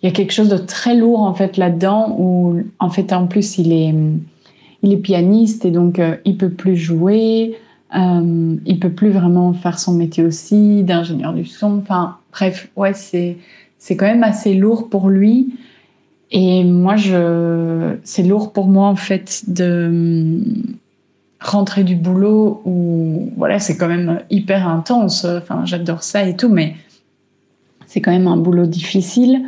il 0.02 0.08
y 0.08 0.10
a 0.10 0.12
quelque 0.14 0.32
chose 0.32 0.50
de 0.50 0.58
très 0.58 0.96
lourd 0.96 1.22
en 1.22 1.34
fait 1.34 1.58
là-dedans 1.58 2.16
où 2.18 2.60
en 2.80 2.90
fait 2.90 3.14
en 3.14 3.28
plus 3.28 3.58
il 3.58 3.72
est 3.72 3.94
il 4.84 4.94
est 4.94 4.98
pianiste 4.98 5.64
et 5.66 5.72
donc 5.72 6.00
euh, 6.00 6.18
il 6.26 6.38
peut 6.38 6.50
plus 6.50 6.76
jouer, 6.76 7.56
euh, 7.96 8.56
il 8.66 8.80
peut 8.80 8.90
plus 8.90 9.12
vraiment 9.12 9.54
faire 9.54 9.78
son 9.78 9.94
métier 9.94 10.24
aussi 10.24 10.84
d'ingénieur 10.84 11.34
du 11.34 11.46
son. 11.46 11.78
Enfin 11.78 12.18
bref, 12.32 12.70
ouais 12.76 12.94
c'est 12.94 13.38
c'est 13.78 13.96
quand 13.96 14.08
même 14.08 14.24
assez 14.24 14.56
lourd 14.56 14.90
pour 14.90 15.10
lui. 15.10 15.54
Et 16.32 16.64
moi 16.64 16.96
je 16.96 17.96
c'est 18.04 18.24
lourd 18.24 18.54
pour 18.54 18.68
moi 18.68 18.88
en 18.88 18.96
fait 18.96 19.44
de 19.48 20.42
rentrer 21.40 21.84
du 21.84 21.96
boulot 21.96 22.62
où 22.66 23.32
voilà 23.36 23.60
c'est 23.60 23.78
quand 23.78 23.88
même 23.88 24.22
hyper 24.30 24.68
intense. 24.68 25.26
Enfin 25.26 25.66
j'adore 25.66 26.04
ça 26.04 26.28
et 26.28 26.36
tout, 26.36 26.50
mais 26.50 26.76
c'est 27.86 28.02
quand 28.02 28.12
même 28.12 28.28
un 28.28 28.38
boulot 28.38 28.66
difficile 28.66 29.42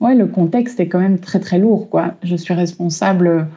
ouais, 0.00 0.14
le 0.14 0.26
contexte 0.26 0.80
est 0.80 0.88
quand 0.88 0.98
même 0.98 1.18
très 1.18 1.40
très 1.40 1.58
lourd. 1.58 1.88
Quoi. 1.88 2.14
Je 2.22 2.36
suis 2.36 2.54
responsable 2.54 3.48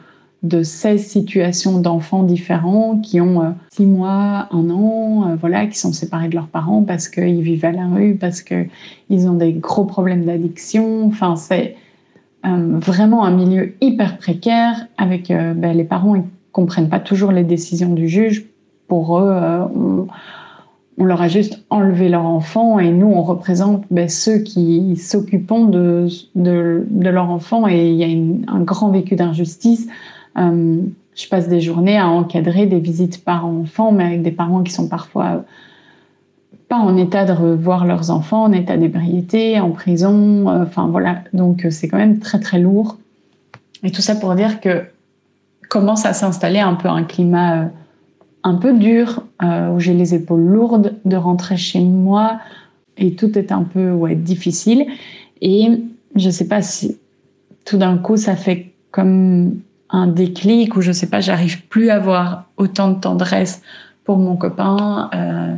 de 0.42 0.62
16 0.62 1.06
situations 1.06 1.80
d'enfants 1.80 2.22
différents 2.22 2.98
qui 2.98 3.20
ont 3.20 3.54
6 3.72 3.82
euh, 3.82 3.86
mois, 3.86 4.48
1 4.50 4.70
an, 4.70 5.30
euh, 5.30 5.36
voilà, 5.36 5.66
qui 5.66 5.78
sont 5.78 5.92
séparés 5.92 6.28
de 6.28 6.34
leurs 6.34 6.48
parents 6.48 6.82
parce 6.82 7.08
qu'ils 7.08 7.40
vivent 7.40 7.64
à 7.64 7.72
la 7.72 7.86
rue, 7.86 8.16
parce 8.16 8.42
qu'ils 8.42 9.26
ont 9.26 9.34
des 9.34 9.54
gros 9.54 9.84
problèmes 9.84 10.26
d'addiction. 10.26 11.06
Enfin, 11.06 11.36
c'est 11.36 11.76
vraiment 12.44 13.24
un 13.24 13.30
milieu 13.30 13.74
hyper 13.80 14.18
précaire 14.18 14.86
avec 14.98 15.28
ben, 15.28 15.76
les 15.76 15.84
parents, 15.84 16.14
ils 16.14 16.24
comprennent 16.52 16.88
pas 16.88 17.00
toujours 17.00 17.32
les 17.32 17.44
décisions 17.44 17.92
du 17.92 18.08
juge. 18.08 18.46
Pour 18.86 19.18
eux, 19.18 19.32
on, 19.74 20.06
on 20.98 21.04
leur 21.04 21.22
a 21.22 21.28
juste 21.28 21.64
enlevé 21.70 22.08
leur 22.08 22.24
enfant 22.24 22.78
et 22.78 22.90
nous, 22.90 23.08
on 23.08 23.22
représente 23.22 23.84
ben, 23.90 24.08
ceux 24.08 24.38
qui 24.38 24.96
s'occupent 24.96 25.50
de, 25.70 26.08
leur 27.10 27.30
enfant 27.30 27.66
et 27.66 27.90
il 27.90 27.96
y 27.96 28.04
a 28.04 28.52
un 28.52 28.60
grand 28.60 28.90
vécu 28.90 29.16
d'injustice. 29.16 29.88
Euh, 30.38 30.80
je 31.14 31.28
passe 31.28 31.48
des 31.48 31.60
journées 31.60 31.98
à 31.98 32.08
encadrer 32.08 32.66
des 32.66 32.80
visites 32.80 33.24
par 33.24 33.46
enfant, 33.46 33.92
mais 33.92 34.04
avec 34.04 34.22
des 34.22 34.32
parents 34.32 34.62
qui 34.62 34.72
sont 34.72 34.88
parfois 34.88 35.44
en 36.76 36.96
état 36.96 37.24
de 37.24 37.32
revoir 37.32 37.84
leurs 37.84 38.10
enfants, 38.10 38.44
en 38.44 38.52
état 38.52 38.76
d'ébriété, 38.76 39.60
en 39.60 39.70
prison. 39.70 40.48
Euh, 40.48 40.62
enfin 40.64 40.86
voilà, 40.88 41.22
donc 41.32 41.64
euh, 41.64 41.70
c'est 41.70 41.88
quand 41.88 41.98
même 41.98 42.18
très 42.18 42.40
très 42.40 42.58
lourd. 42.58 42.98
Et 43.82 43.90
tout 43.90 44.02
ça 44.02 44.14
pour 44.14 44.34
dire 44.34 44.60
que 44.60 44.84
commence 45.68 46.06
à 46.06 46.12
s'installer 46.12 46.60
un 46.60 46.74
peu 46.74 46.88
un 46.88 47.04
climat 47.04 47.70
un 48.44 48.54
peu 48.54 48.74
dur, 48.74 49.22
euh, 49.42 49.70
où 49.70 49.80
j'ai 49.80 49.94
les 49.94 50.14
épaules 50.14 50.44
lourdes 50.44 50.94
de 51.04 51.16
rentrer 51.16 51.56
chez 51.56 51.80
moi 51.80 52.38
et 52.98 53.14
tout 53.14 53.38
est 53.38 53.50
un 53.50 53.62
peu 53.62 54.14
difficile. 54.14 54.86
Et 55.40 55.68
je 56.14 56.30
sais 56.30 56.46
pas 56.46 56.62
si 56.62 56.98
tout 57.64 57.78
d'un 57.78 57.96
coup 57.96 58.16
ça 58.16 58.36
fait 58.36 58.72
comme 58.90 59.60
un 59.90 60.06
déclic 60.06 60.76
ou 60.76 60.80
je 60.80 60.92
sais 60.92 61.08
pas, 61.08 61.20
j'arrive 61.20 61.66
plus 61.66 61.90
à 61.90 61.96
avoir 61.96 62.44
autant 62.56 62.90
de 62.90 63.00
tendresse 63.00 63.62
pour 64.04 64.18
mon 64.18 64.36
copain. 64.36 65.10
Euh, 65.14 65.54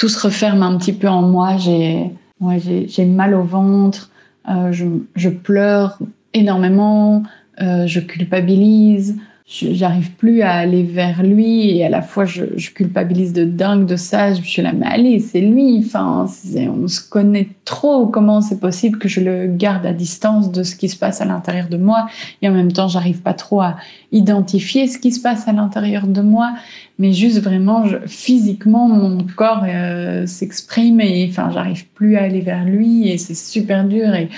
tout 0.00 0.08
se 0.08 0.18
referme 0.18 0.62
un 0.62 0.78
petit 0.78 0.94
peu 0.94 1.08
en 1.08 1.20
moi. 1.20 1.58
J'ai 1.58 3.04
mal 3.04 3.34
au 3.34 3.42
ventre, 3.42 4.10
euh, 4.48 4.72
je, 4.72 4.86
je, 5.14 5.28
pleure 5.28 5.98
énormément, 6.32 7.22
je 7.58 8.00
culpabilise 8.00 9.18
j'arrive 9.50 10.12
plus 10.12 10.42
à 10.42 10.52
aller 10.52 10.84
vers 10.84 11.24
lui 11.24 11.70
et 11.70 11.84
à 11.84 11.88
la 11.88 12.02
fois 12.02 12.24
je, 12.24 12.44
culpabilise 12.70 13.32
de 13.32 13.44
dingue 13.44 13.84
de 13.84 13.96
ça. 13.96 14.32
Je 14.32 14.42
suis 14.42 14.62
là, 14.62 14.72
mais 14.72 14.86
allez, 14.86 15.18
c'est 15.18 15.40
lui. 15.40 15.82
Enfin, 15.84 16.26
on 16.56 16.88
se 16.88 17.00
connaît 17.08 17.48
trop. 17.64 18.06
Comment 18.06 18.40
c'est 18.42 18.60
possible 18.60 18.98
que 18.98 19.08
je 19.08 19.20
le 19.20 19.48
garde 19.48 19.84
à 19.86 19.92
distance 19.92 20.52
de 20.52 20.62
ce 20.62 20.76
qui 20.76 20.88
se 20.88 20.96
passe 20.96 21.20
à 21.20 21.24
l'intérieur 21.24 21.68
de 21.68 21.76
moi 21.76 22.06
Et 22.42 22.48
en 22.48 22.52
même 22.52 22.70
temps, 22.70 22.86
j'arrive 22.86 23.22
pas 23.22 23.34
trop 23.34 23.60
à 23.60 23.76
identifier 24.12 24.86
ce 24.86 24.98
qui 24.98 25.10
se 25.10 25.20
passe 25.20 25.48
à 25.48 25.52
l'intérieur 25.52 26.06
de 26.06 26.20
moi, 26.20 26.54
mais 27.00 27.12
juste 27.12 27.40
vraiment, 27.40 27.84
physiquement, 28.06 28.88
mon 28.88 29.26
corps 29.36 29.64
euh, 29.66 30.26
s'exprime 30.26 31.00
et 31.00 31.26
enfin, 31.28 31.50
j'arrive 31.52 31.86
plus 31.88 32.16
à 32.16 32.22
aller 32.22 32.40
vers 32.40 32.64
lui 32.64 33.08
et 33.08 33.18
c'est 33.18 33.34
super 33.34 33.84
dur 33.84 34.14
et 34.14 34.28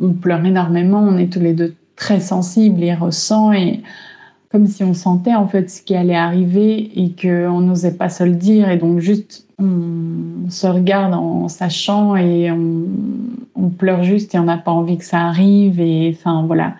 on 0.00 0.12
pleure 0.12 0.44
énormément. 0.44 1.00
On 1.00 1.18
est 1.18 1.32
tous 1.32 1.40
les 1.40 1.54
deux 1.54 1.74
très 1.94 2.20
sensibles 2.20 2.82
et 2.82 2.94
ressent 2.94 3.52
et 3.52 3.80
comme 4.56 4.68
si 4.68 4.82
on 4.82 4.94
sentait 4.94 5.34
en 5.34 5.46
fait 5.46 5.68
ce 5.68 5.82
qui 5.82 5.94
allait 5.94 6.16
arriver 6.16 6.90
et 6.98 7.10
qu'on 7.10 7.60
n'osait 7.60 7.92
pas 7.92 8.08
se 8.08 8.24
le 8.24 8.34
dire. 8.34 8.70
Et 8.70 8.78
donc 8.78 9.00
juste 9.00 9.46
on 9.58 10.48
se 10.48 10.66
regarde 10.66 11.12
en 11.12 11.48
sachant 11.48 12.16
et 12.16 12.50
on, 12.50 13.68
pleure 13.68 14.02
juste 14.02 14.34
et 14.34 14.38
on 14.38 14.44
n'a 14.44 14.56
pas 14.56 14.70
envie 14.70 14.96
que 14.96 15.04
ça 15.04 15.20
arrive. 15.20 15.78
Et 15.78 16.16
enfin 16.16 16.44
voilà. 16.46 16.74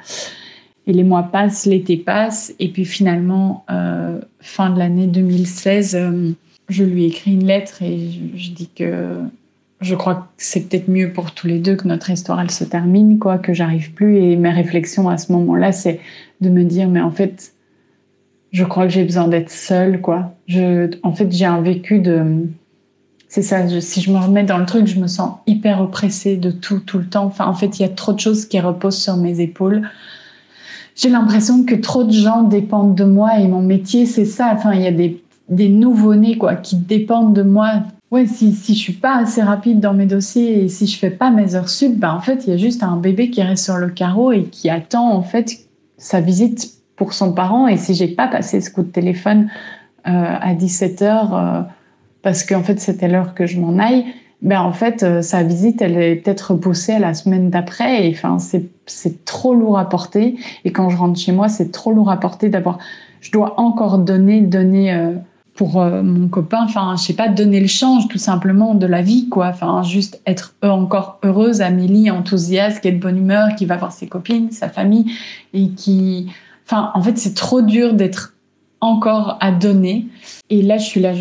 Et 0.86 0.94
les 0.94 1.04
mois 1.04 1.24
passent, 1.24 1.66
l'été 1.66 1.98
passe. 1.98 2.54
Et 2.58 2.68
puis 2.70 2.86
finalement 2.86 3.66
euh, 3.70 4.22
fin 4.40 4.70
de 4.70 4.78
l'année 4.78 5.06
2016, 5.06 5.96
euh, 5.96 6.30
je 6.70 6.82
lui 6.82 7.04
écris 7.04 7.32
une 7.34 7.44
lettre 7.44 7.82
et 7.82 8.08
je, 8.36 8.52
dis 8.52 8.70
que 8.74 9.18
je 9.82 9.94
crois 9.94 10.14
que 10.14 10.22
c'est 10.38 10.66
peut-être 10.66 10.88
mieux 10.88 11.12
pour 11.12 11.32
tous 11.32 11.46
les 11.46 11.58
deux 11.58 11.76
que 11.76 11.86
notre 11.86 12.08
histoire 12.08 12.40
elle 12.40 12.50
se 12.50 12.64
termine 12.64 13.18
quoi, 13.18 13.36
que 13.36 13.52
j'arrive 13.52 13.92
plus. 13.92 14.16
Et 14.16 14.36
mes 14.36 14.48
réflexions 14.48 15.10
à 15.10 15.18
ce 15.18 15.30
moment-là 15.32 15.72
c'est 15.72 16.00
de 16.40 16.48
me 16.48 16.64
dire 16.64 16.88
mais 16.88 17.02
en 17.02 17.10
fait 17.10 17.52
je 18.56 18.64
crois 18.64 18.84
que 18.84 18.92
j'ai 18.92 19.04
besoin 19.04 19.28
d'être 19.28 19.50
seule, 19.50 20.00
quoi. 20.00 20.32
Je, 20.46 20.90
en 21.02 21.12
fait, 21.12 21.30
j'ai 21.30 21.44
un 21.44 21.60
vécu 21.60 21.98
de. 21.98 22.48
C'est 23.28 23.42
ça, 23.42 23.68
si 23.80 24.00
je 24.00 24.10
me 24.10 24.16
remets 24.16 24.44
dans 24.44 24.56
le 24.56 24.64
truc, 24.64 24.86
je 24.86 24.98
me 24.98 25.08
sens 25.08 25.34
hyper 25.46 25.82
oppressée 25.82 26.38
de 26.38 26.50
tout, 26.50 26.78
tout 26.78 26.96
le 26.96 27.04
temps. 27.04 27.24
Enfin, 27.24 27.44
en 27.48 27.52
fait, 27.52 27.78
il 27.78 27.82
y 27.82 27.84
a 27.84 27.90
trop 27.90 28.14
de 28.14 28.18
choses 28.18 28.46
qui 28.46 28.58
reposent 28.58 28.96
sur 28.96 29.18
mes 29.18 29.40
épaules. 29.40 29.86
J'ai 30.94 31.10
l'impression 31.10 31.64
que 31.64 31.74
trop 31.74 32.04
de 32.04 32.12
gens 32.12 32.44
dépendent 32.44 32.94
de 32.94 33.04
moi 33.04 33.38
et 33.38 33.46
mon 33.46 33.60
métier, 33.60 34.06
c'est 34.06 34.24
ça. 34.24 34.52
Enfin, 34.54 34.72
il 34.72 34.80
y 34.80 34.86
a 34.86 34.92
des, 34.92 35.22
des 35.50 35.68
nouveau-nés, 35.68 36.38
quoi, 36.38 36.54
qui 36.54 36.76
dépendent 36.76 37.34
de 37.34 37.42
moi. 37.42 37.82
Ouais, 38.10 38.26
si, 38.26 38.54
si 38.54 38.74
je 38.74 38.78
suis 38.78 38.94
pas 38.94 39.16
assez 39.16 39.42
rapide 39.42 39.80
dans 39.80 39.92
mes 39.92 40.06
dossiers 40.06 40.64
et 40.64 40.68
si 40.70 40.86
je 40.86 40.96
fais 40.96 41.10
pas 41.10 41.30
mes 41.30 41.56
heures 41.56 41.68
sub, 41.68 41.98
ben, 41.98 42.14
en 42.14 42.20
fait, 42.22 42.46
il 42.46 42.50
y 42.50 42.52
a 42.54 42.56
juste 42.56 42.82
un 42.82 42.96
bébé 42.96 43.28
qui 43.28 43.42
reste 43.42 43.64
sur 43.64 43.76
le 43.76 43.90
carreau 43.90 44.32
et 44.32 44.44
qui 44.44 44.70
attend, 44.70 45.12
en 45.12 45.22
fait, 45.22 45.58
sa 45.98 46.22
visite 46.22 46.75
pour 46.96 47.12
son 47.12 47.32
parent. 47.32 47.68
Et 47.68 47.76
si 47.76 47.94
j'ai 47.94 48.08
pas 48.08 48.26
passé 48.26 48.60
ce 48.60 48.70
coup 48.70 48.82
de 48.82 48.90
téléphone 48.90 49.48
euh, 50.06 50.10
à 50.40 50.54
17 50.54 51.02
heures 51.02 51.36
euh, 51.36 51.62
parce 52.22 52.44
qu'en 52.44 52.62
fait 52.62 52.80
c'était 52.80 53.08
l'heure 53.08 53.34
que 53.34 53.46
je 53.46 53.60
m'en 53.60 53.78
aille, 53.78 54.04
ben 54.42 54.60
en 54.60 54.72
fait 54.72 55.02
euh, 55.02 55.22
sa 55.22 55.42
visite 55.42 55.80
elle 55.80 55.96
est 56.00 56.16
peut-être 56.16 56.52
repoussée 56.52 56.92
à 56.92 56.98
la 56.98 57.14
semaine 57.14 57.50
d'après. 57.50 58.06
Et 58.06 58.10
enfin 58.10 58.38
c'est 58.38 59.24
trop 59.24 59.54
lourd 59.54 59.78
à 59.78 59.88
porter. 59.88 60.36
Et 60.64 60.72
quand 60.72 60.88
je 60.88 60.96
rentre 60.96 61.18
chez 61.18 61.32
moi 61.32 61.48
c'est 61.48 61.70
trop 61.70 61.92
lourd 61.92 62.10
à 62.10 62.18
porter 62.18 62.48
d'abord. 62.48 62.78
Je 63.20 63.30
dois 63.30 63.58
encore 63.60 63.98
donner 63.98 64.40
donner 64.40 65.14
pour 65.54 65.82
mon 65.82 66.28
copain, 66.28 66.64
enfin, 66.64 66.94
je 66.98 67.02
sais 67.02 67.14
pas, 67.14 67.28
donner 67.28 67.60
le 67.60 67.66
change 67.66 68.08
tout 68.08 68.18
simplement 68.18 68.74
de 68.74 68.86
la 68.86 69.00
vie, 69.00 69.28
quoi. 69.30 69.48
Enfin, 69.48 69.82
juste 69.82 70.20
être 70.26 70.54
encore 70.62 71.18
heureuse, 71.24 71.62
Amélie, 71.62 72.10
enthousiaste, 72.10 72.82
qui 72.82 72.88
est 72.88 72.92
de 72.92 73.00
bonne 73.00 73.16
humeur, 73.16 73.56
qui 73.56 73.64
va 73.64 73.78
voir 73.78 73.90
ses 73.90 74.06
copines, 74.06 74.50
sa 74.50 74.68
famille, 74.68 75.10
et 75.54 75.70
qui, 75.70 76.30
enfin, 76.66 76.90
en 76.94 77.02
fait, 77.02 77.16
c'est 77.18 77.34
trop 77.34 77.62
dur 77.62 77.94
d'être 77.94 78.34
encore 78.80 79.38
à 79.40 79.52
donner. 79.52 80.06
Et 80.50 80.62
là, 80.62 80.78
je 80.78 80.84
suis 80.84 81.00
là, 81.00 81.12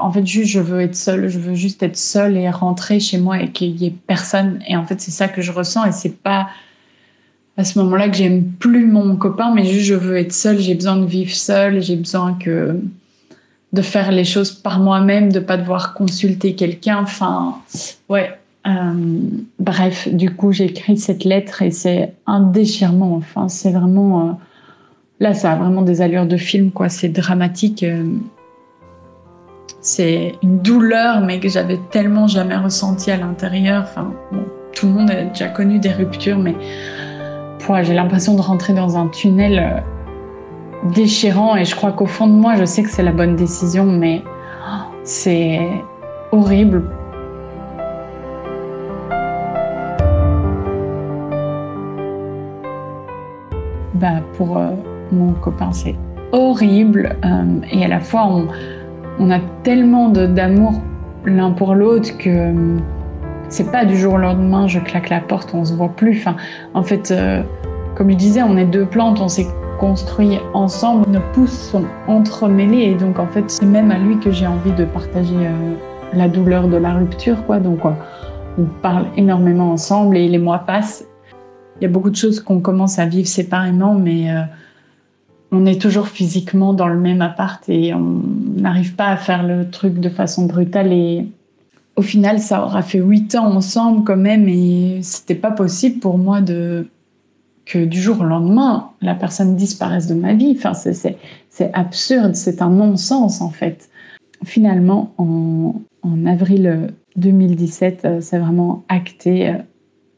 en 0.00 0.12
fait, 0.12 0.26
juste, 0.26 0.50
je 0.50 0.60
veux 0.60 0.80
être 0.80 0.94
seule, 0.94 1.28
je 1.28 1.38
veux 1.38 1.54
juste 1.54 1.82
être 1.82 1.96
seule 1.96 2.36
et 2.36 2.48
rentrer 2.50 3.00
chez 3.00 3.18
moi 3.18 3.40
et 3.40 3.50
qu'il 3.50 3.76
y 3.76 3.86
ait 3.86 3.94
personne. 4.06 4.60
Et 4.68 4.76
en 4.76 4.84
fait, 4.84 5.00
c'est 5.00 5.10
ça 5.10 5.28
que 5.28 5.42
je 5.42 5.52
ressens 5.52 5.84
et 5.84 5.92
c'est 5.92 6.16
pas 6.22 6.48
à 7.56 7.64
ce 7.64 7.78
moment-là 7.80 8.08
que 8.08 8.16
j'aime 8.16 8.44
plus 8.44 8.86
mon 8.86 9.16
copain, 9.16 9.52
mais 9.54 9.64
juste 9.64 9.86
je 9.86 9.94
veux 9.94 10.16
être 10.16 10.32
seule, 10.32 10.58
j'ai 10.58 10.74
besoin 10.74 10.96
de 10.96 11.04
vivre 11.04 11.34
seule, 11.34 11.82
j'ai 11.82 11.96
besoin 11.96 12.34
que 12.34 12.80
de 13.72 13.82
faire 13.82 14.10
les 14.10 14.24
choses 14.24 14.52
par 14.52 14.80
moi-même, 14.80 15.32
de 15.32 15.40
pas 15.40 15.56
devoir 15.56 15.94
consulter 15.94 16.54
quelqu'un. 16.54 17.00
Enfin, 17.02 17.58
ouais. 18.08 18.38
Euh, 18.66 19.20
bref, 19.58 20.08
du 20.08 20.30
coup, 20.34 20.52
j'ai 20.52 20.66
écrit 20.66 20.96
cette 20.96 21.24
lettre 21.24 21.62
et 21.62 21.70
c'est 21.72 22.14
un 22.26 22.40
déchirement. 22.40 23.16
Enfin, 23.16 23.48
c'est 23.48 23.72
vraiment 23.72 24.28
euh, 24.28 24.32
là, 25.22 25.34
ça 25.34 25.52
a 25.52 25.56
vraiment 25.56 25.82
des 25.82 26.02
allures 26.02 26.26
de 26.26 26.36
film, 26.36 26.72
quoi. 26.72 26.88
C'est 26.88 27.08
dramatique. 27.08 27.84
Euh, 27.84 28.04
c'est 29.80 30.34
une 30.42 30.58
douleur, 30.58 31.20
mais 31.20 31.38
que 31.38 31.48
j'avais 31.48 31.78
tellement 31.90 32.26
jamais 32.26 32.56
ressenti 32.56 33.10
à 33.10 33.16
l'intérieur. 33.16 33.84
Enfin, 33.84 34.12
tout 34.74 34.86
le 34.86 34.92
monde 34.92 35.10
a 35.10 35.24
déjà 35.24 35.48
connu 35.48 35.78
des 35.78 35.92
ruptures, 35.92 36.38
mais 36.38 36.56
j'ai 37.84 37.94
l'impression 37.94 38.34
de 38.34 38.40
rentrer 38.40 38.74
dans 38.74 38.98
un 38.98 39.06
tunnel 39.06 39.58
euh, 39.58 40.90
déchirant 40.92 41.54
et 41.54 41.64
je 41.64 41.76
crois 41.76 41.92
qu'au 41.92 42.06
fond 42.06 42.26
de 42.26 42.32
moi, 42.32 42.56
je 42.56 42.64
sais 42.64 42.82
que 42.82 42.90
c'est 42.90 43.04
la 43.04 43.12
bonne 43.12 43.36
décision, 43.36 43.84
mais 43.84 44.22
oh, 44.26 44.92
c'est 45.04 45.60
horrible. 46.32 46.82
Bah, 53.94 54.20
pour 54.36 54.58
euh, 54.58 54.70
mon 55.12 55.32
copain, 55.32 55.72
c'est 55.72 55.94
horrible 56.32 57.16
euh, 57.24 57.60
et 57.70 57.84
à 57.84 57.88
la 57.88 58.00
fois, 58.00 58.28
on, 59.18 59.30
a 59.30 59.38
tellement 59.62 60.08
d'amour 60.08 60.80
l'un 61.24 61.52
pour 61.52 61.74
l'autre 61.74 62.16
que 62.18 62.52
c'est 63.48 63.70
pas 63.70 63.84
du 63.84 63.96
jour 63.96 64.14
au 64.14 64.18
lendemain, 64.18 64.66
je 64.66 64.80
claque 64.80 65.10
la 65.10 65.20
porte, 65.20 65.52
on 65.54 65.64
se 65.64 65.74
voit 65.74 65.90
plus. 65.90 66.18
Enfin, 66.18 66.36
en 66.74 66.82
fait, 66.82 67.10
euh, 67.10 67.42
comme 67.94 68.10
il 68.10 68.16
disait, 68.16 68.42
on 68.42 68.56
est 68.56 68.64
deux 68.64 68.86
plantes, 68.86 69.20
on 69.20 69.28
s'est 69.28 69.46
construit 69.78 70.38
ensemble, 70.54 71.08
nos 71.10 71.20
pousses 71.32 71.70
sont 71.70 71.84
entremêlées 72.08 72.90
et 72.90 72.94
donc 72.94 73.18
en 73.18 73.26
fait, 73.26 73.44
c'est 73.50 73.66
même 73.66 73.90
à 73.90 73.98
lui 73.98 74.18
que 74.18 74.30
j'ai 74.30 74.46
envie 74.46 74.72
de 74.72 74.84
partager 74.84 75.36
euh, 75.36 75.74
la 76.14 76.28
douleur 76.28 76.68
de 76.68 76.76
la 76.76 76.94
rupture, 76.94 77.44
quoi. 77.46 77.58
Donc, 77.58 77.80
on 77.84 78.64
parle 78.82 79.06
énormément 79.16 79.72
ensemble 79.72 80.16
et 80.16 80.28
les 80.28 80.38
mois 80.38 80.60
passent. 80.60 81.04
Il 81.80 81.84
y 81.84 81.86
a 81.86 81.88
beaucoup 81.90 82.10
de 82.10 82.16
choses 82.16 82.40
qu'on 82.40 82.60
commence 82.60 82.98
à 82.98 83.06
vivre 83.06 83.26
séparément, 83.26 83.94
mais 83.94 84.30
euh, 84.30 84.42
on 85.52 85.66
est 85.66 85.80
toujours 85.80 86.08
physiquement 86.08 86.72
dans 86.72 86.88
le 86.88 86.98
même 86.98 87.20
appart 87.20 87.62
et 87.68 87.92
on 87.94 88.22
n'arrive 88.56 88.94
pas 88.94 89.08
à 89.08 89.16
faire 89.16 89.46
le 89.46 89.70
truc 89.70 90.00
de 90.00 90.08
façon 90.08 90.46
brutale 90.46 90.92
et 90.92 91.26
au 91.96 92.02
final, 92.02 92.40
ça 92.40 92.64
aura 92.64 92.80
fait 92.80 92.98
huit 92.98 93.34
ans 93.34 93.54
ensemble 93.54 94.04
quand 94.04 94.16
même 94.16 94.48
et 94.48 95.00
c'était 95.02 95.34
pas 95.34 95.50
possible 95.50 96.00
pour 96.00 96.16
moi 96.16 96.40
de 96.40 96.88
que 97.64 97.84
du 97.84 98.00
jour 98.00 98.20
au 98.20 98.24
lendemain, 98.24 98.90
la 99.02 99.14
personne 99.14 99.54
disparaisse 99.54 100.08
de 100.08 100.14
ma 100.14 100.34
vie. 100.34 100.56
Enfin, 100.56 100.72
c'est 100.74 101.16
absurde, 101.74 102.34
c'est 102.34 102.60
un 102.60 102.70
non-sens 102.70 103.40
en 103.40 103.50
fait. 103.50 103.88
Finalement, 104.44 105.12
en, 105.18 105.74
avril 106.26 106.92
2017, 107.16 108.04
euh, 108.04 108.20
c'est 108.20 108.38
vraiment 108.38 108.84
acté. 108.88 109.48
Euh, 109.48 109.52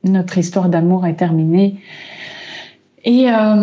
notre 0.04 0.38
histoire 0.38 0.68
d'amour 0.68 1.06
est 1.06 1.16
terminée. 1.16 1.76
Et 3.04 3.30
euh, 3.30 3.54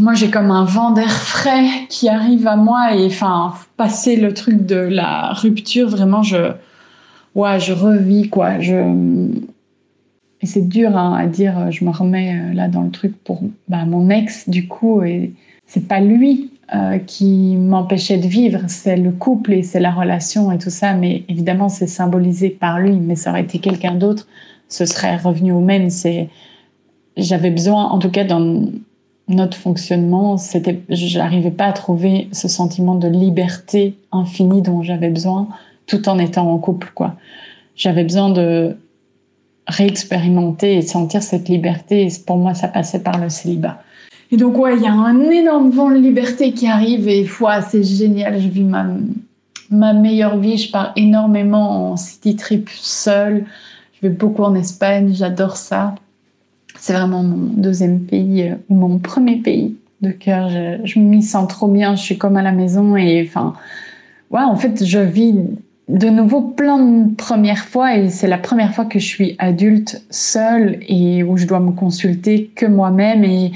moi, 0.00 0.14
j'ai 0.14 0.30
comme 0.30 0.50
un 0.50 0.64
vent 0.64 0.92
d'air 0.92 1.10
frais 1.10 1.68
qui 1.90 2.08
arrive 2.08 2.46
à 2.46 2.56
moi 2.56 2.94
et 2.94 3.06
enfin, 3.06 3.54
passer 3.76 4.16
le 4.16 4.32
truc 4.32 4.64
de 4.64 4.76
la 4.76 5.32
rupture, 5.34 5.88
vraiment, 5.88 6.22
je, 6.22 6.52
ouais, 7.34 7.60
je 7.60 7.72
revis 7.72 8.28
quoi. 8.28 8.60
Je 8.60 9.28
et 10.40 10.46
c'est 10.46 10.68
dur 10.68 10.96
hein, 10.96 11.16
à 11.18 11.26
dire. 11.26 11.70
Je 11.70 11.84
me 11.84 11.90
remets 11.90 12.34
euh, 12.34 12.54
là 12.54 12.68
dans 12.68 12.82
le 12.82 12.90
truc 12.90 13.16
pour 13.24 13.42
bah, 13.68 13.84
mon 13.84 14.08
ex 14.08 14.48
du 14.48 14.68
coup 14.68 15.02
et 15.02 15.32
c'est 15.66 15.88
pas 15.88 16.00
lui 16.00 16.50
euh, 16.74 16.98
qui 16.98 17.56
m'empêchait 17.56 18.18
de 18.18 18.26
vivre, 18.26 18.60
c'est 18.68 18.96
le 18.96 19.10
couple 19.10 19.54
et 19.54 19.62
c'est 19.62 19.80
la 19.80 19.90
relation 19.90 20.52
et 20.52 20.58
tout 20.58 20.70
ça. 20.70 20.94
Mais 20.94 21.24
évidemment, 21.28 21.68
c'est 21.68 21.86
symbolisé 21.86 22.50
par 22.50 22.78
lui. 22.78 22.92
Mais 22.92 23.16
ça 23.16 23.30
aurait 23.30 23.42
été 23.42 23.58
quelqu'un 23.58 23.94
d'autre, 23.94 24.26
ce 24.68 24.84
serait 24.84 25.16
revenu 25.16 25.52
au 25.52 25.60
même. 25.60 25.90
C'est 25.90 26.28
j'avais 27.18 27.50
besoin, 27.50 27.84
en 27.86 27.98
tout 27.98 28.10
cas 28.10 28.24
dans 28.24 28.62
notre 29.28 29.56
fonctionnement, 29.56 30.38
c'était, 30.38 30.80
j'arrivais 30.88 31.50
pas 31.50 31.66
à 31.66 31.72
trouver 31.72 32.28
ce 32.32 32.48
sentiment 32.48 32.94
de 32.94 33.08
liberté 33.08 33.94
infinie 34.10 34.62
dont 34.62 34.82
j'avais 34.82 35.10
besoin 35.10 35.48
tout 35.86 36.08
en 36.08 36.18
étant 36.18 36.50
en 36.50 36.58
couple. 36.58 36.92
J'avais 37.76 38.04
besoin 38.04 38.30
de 38.30 38.76
réexpérimenter 39.66 40.76
et 40.76 40.82
sentir 40.82 41.22
cette 41.22 41.48
liberté. 41.48 42.06
Et 42.06 42.08
pour 42.26 42.36
moi, 42.36 42.54
ça 42.54 42.68
passait 42.68 43.02
par 43.02 43.18
le 43.18 43.28
célibat. 43.28 43.82
Et 44.30 44.36
donc, 44.36 44.58
ouais, 44.58 44.76
il 44.76 44.82
y 44.82 44.86
a 44.86 44.92
un 44.92 45.20
énorme 45.30 45.70
vent 45.70 45.90
de 45.90 45.96
liberté 45.96 46.52
qui 46.52 46.66
arrive 46.66 47.08
et 47.08 47.24
foi, 47.24 47.62
c'est 47.62 47.82
génial. 47.82 48.40
Je 48.40 48.48
vis 48.48 48.64
ma, 48.64 48.86
ma 49.70 49.92
meilleure 49.92 50.38
vie. 50.38 50.58
Je 50.58 50.70
pars 50.70 50.92
énormément 50.96 51.92
en 51.92 51.96
city 51.96 52.36
trip 52.36 52.68
seule. 52.70 53.46
Je 53.94 54.06
vais 54.06 54.12
beaucoup 54.12 54.42
en 54.42 54.54
Espagne. 54.54 55.12
J'adore 55.14 55.56
ça. 55.56 55.94
C'est 56.78 56.92
vraiment 56.92 57.22
mon 57.22 57.60
deuxième 57.60 58.00
pays 58.00 58.48
euh, 58.48 58.54
mon 58.68 58.98
premier 58.98 59.36
pays 59.36 59.76
de 60.00 60.10
cœur. 60.10 60.48
Je, 60.48 60.78
je 60.84 60.98
m'y 60.98 61.22
sens 61.22 61.48
trop 61.48 61.68
bien. 61.68 61.96
Je 61.96 62.02
suis 62.02 62.18
comme 62.18 62.36
à 62.36 62.42
la 62.42 62.52
maison 62.52 62.96
et 62.96 63.24
enfin, 63.26 63.54
ouais, 64.30 64.40
en 64.40 64.56
fait, 64.56 64.84
je 64.84 64.98
vis 64.98 65.34
de 65.88 66.08
nouveau 66.08 66.42
plein 66.42 66.78
de 66.78 67.14
premières 67.14 67.64
fois 67.64 67.96
et 67.96 68.10
c'est 68.10 68.28
la 68.28 68.38
première 68.38 68.74
fois 68.74 68.84
que 68.84 68.98
je 68.98 69.06
suis 69.06 69.36
adulte 69.38 70.02
seule 70.10 70.80
et 70.86 71.22
où 71.22 71.36
je 71.38 71.46
dois 71.46 71.60
me 71.60 71.72
consulter 71.72 72.50
que 72.54 72.66
moi-même 72.66 73.24
et, 73.24 73.52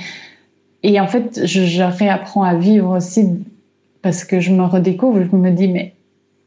et 0.82 0.98
en 0.98 1.06
fait 1.06 1.42
je, 1.44 1.82
réapprends 1.82 2.42
à 2.42 2.54
vivre 2.54 2.96
aussi 2.96 3.28
parce 4.00 4.24
que 4.24 4.40
je 4.40 4.50
me 4.50 4.64
redécouvre, 4.64 5.22
je 5.30 5.36
me 5.36 5.50
dis 5.50 5.68
mais 5.68 5.92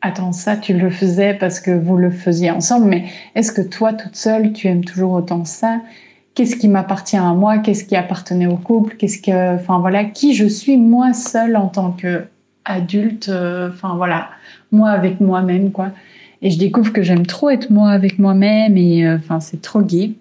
attends 0.01 0.31
ça 0.31 0.57
tu 0.57 0.73
le 0.73 0.89
faisais 0.89 1.35
parce 1.35 1.59
que 1.59 1.69
vous 1.69 1.97
le 1.97 2.09
faisiez 2.09 2.49
ensemble 2.49 2.87
mais 2.87 3.05
est-ce 3.35 3.51
que 3.51 3.61
toi 3.61 3.93
toute 3.93 4.15
seule 4.15 4.53
tu 4.53 4.67
aimes 4.67 4.83
toujours 4.83 5.11
autant 5.11 5.45
ça? 5.45 5.81
Qu'est-ce 6.35 6.57
qui 6.57 6.67
m'appartient 6.67 7.17
à 7.17 7.33
moi 7.33 7.59
Qu'est-ce 7.59 7.85
qui 7.85 7.95
appartenait 7.95 8.47
au 8.47 8.57
couple 8.57 8.95
Qu'est-ce 8.97 9.21
que 9.21 9.55
enfin 9.55 9.79
voilà 9.79 10.03
qui 10.03 10.33
je 10.33 10.45
suis 10.45 10.77
moi 10.77 11.13
seule 11.13 11.55
en 11.55 11.67
tant 11.67 11.91
que 11.91 12.25
adulte 12.65 13.29
euh, 13.29 13.69
enfin 13.69 13.95
voilà 13.95 14.29
moi 14.71 14.89
avec 14.89 15.21
moi-même, 15.21 15.71
quoi. 15.71 15.91
Et 16.41 16.49
je 16.49 16.59
découvre 16.59 16.91
que 16.91 17.01
j'aime 17.01 17.25
trop 17.25 17.49
être 17.49 17.69
moi 17.69 17.89
avec 17.89 18.19
moi-même 18.19 18.75
et 18.75 19.07
euh, 19.07 19.17
c'est 19.39 19.61
trop 19.61 19.81
gai. 19.81 20.13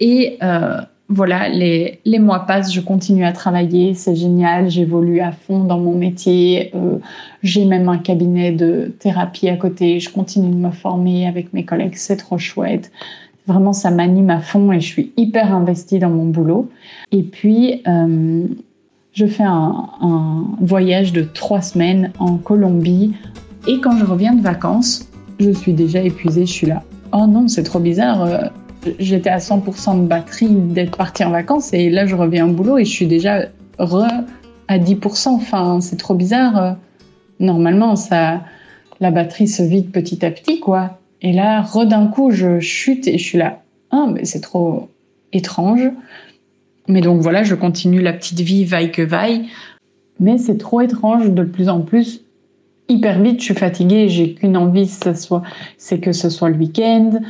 Et 0.00 0.38
euh, 0.42 0.80
voilà, 1.08 1.48
les, 1.48 2.00
les, 2.04 2.18
mois 2.18 2.40
passent, 2.40 2.72
je 2.72 2.80
continue 2.80 3.24
à 3.24 3.32
travailler, 3.32 3.94
c'est 3.94 4.16
génial, 4.16 4.70
j'évolue 4.70 5.20
à 5.20 5.30
fond 5.30 5.62
dans 5.64 5.78
mon 5.78 5.94
métier, 5.94 6.72
j'ai 7.42 7.64
même 7.64 7.88
un 7.88 7.98
cabinet 7.98 8.52
de 8.52 8.94
thérapie 9.00 9.48
à 9.48 9.56
côté, 9.56 9.98
je 10.00 10.08
continue 10.08 10.50
de 10.50 10.56
me 10.56 10.70
former 10.70 11.26
avec 11.26 11.52
mes 11.52 11.64
collègues, 11.64 11.94
c'est 11.96 12.16
trop 12.16 12.38
chouette. 12.38 12.90
Vraiment, 13.50 13.72
ça 13.72 13.90
m'anime 13.90 14.30
à 14.30 14.40
fond 14.40 14.70
et 14.70 14.80
je 14.80 14.86
suis 14.86 15.12
hyper 15.16 15.52
investie 15.52 15.98
dans 15.98 16.10
mon 16.10 16.26
boulot. 16.26 16.70
Et 17.10 17.24
puis, 17.24 17.82
je 19.12 19.26
fais 19.26 19.44
un, 19.44 20.46
voyage 20.60 21.12
de 21.12 21.22
trois 21.22 21.62
semaines 21.62 22.12
en 22.18 22.36
Colombie 22.36 23.14
et 23.66 23.80
quand 23.80 23.96
je 23.98 24.04
reviens 24.04 24.34
de 24.34 24.42
vacances, 24.42 25.08
je 25.38 25.50
suis 25.50 25.72
déjà 25.72 26.00
épuisée, 26.00 26.46
je 26.46 26.52
suis 26.52 26.66
là. 26.66 26.82
Oh 27.12 27.26
non, 27.26 27.48
c'est 27.48 27.62
trop 27.62 27.80
bizarre. 27.80 28.22
Euh, 28.22 28.38
j'étais 28.98 29.30
à 29.30 29.38
100% 29.38 30.02
de 30.02 30.06
batterie 30.06 30.48
d'être 30.48 30.96
partie 30.96 31.24
en 31.24 31.30
vacances 31.30 31.72
et 31.72 31.90
là 31.90 32.06
je 32.06 32.14
reviens 32.14 32.46
au 32.46 32.52
boulot 32.52 32.78
et 32.78 32.84
je 32.84 32.90
suis 32.90 33.06
déjà 33.06 33.46
re 33.78 34.06
à 34.68 34.78
10%. 34.78 35.28
Enfin, 35.28 35.80
c'est 35.80 35.96
trop 35.96 36.14
bizarre. 36.14 36.56
Euh, 36.56 36.72
normalement, 37.40 37.96
ça, 37.96 38.42
la 39.00 39.10
batterie 39.10 39.48
se 39.48 39.62
vide 39.62 39.90
petit 39.90 40.24
à 40.24 40.30
petit, 40.30 40.60
quoi. 40.60 40.99
Et 41.22 41.32
là, 41.32 41.62
re 41.62 41.86
d'un 41.86 42.06
coup, 42.06 42.30
je 42.30 42.60
chute 42.60 43.06
et 43.06 43.18
je 43.18 43.24
suis 43.24 43.38
là. 43.38 43.62
Ah, 43.90 44.06
mais 44.12 44.24
c'est 44.24 44.40
trop 44.40 44.88
étrange. 45.32 45.90
Mais 46.88 47.00
donc 47.00 47.20
voilà, 47.20 47.42
je 47.42 47.54
continue 47.54 48.00
la 48.00 48.12
petite 48.12 48.40
vie 48.40 48.64
vaille 48.64 48.90
que 48.90 49.02
vaille. 49.02 49.48
Mais 50.18 50.38
c'est 50.38 50.58
trop 50.58 50.80
étrange 50.80 51.30
de 51.30 51.42
plus 51.44 51.68
en 51.68 51.80
plus 51.80 52.22
hyper 52.90 53.22
vite, 53.22 53.38
je 53.38 53.44
suis 53.44 53.54
fatiguée, 53.54 54.08
j'ai 54.08 54.34
qu'une 54.34 54.56
envie, 54.56 54.86
c'est 55.78 56.00
que 56.00 56.12
ce 56.12 56.28
soit 56.28 56.50
le 56.50 56.56
week-end. 56.56 57.20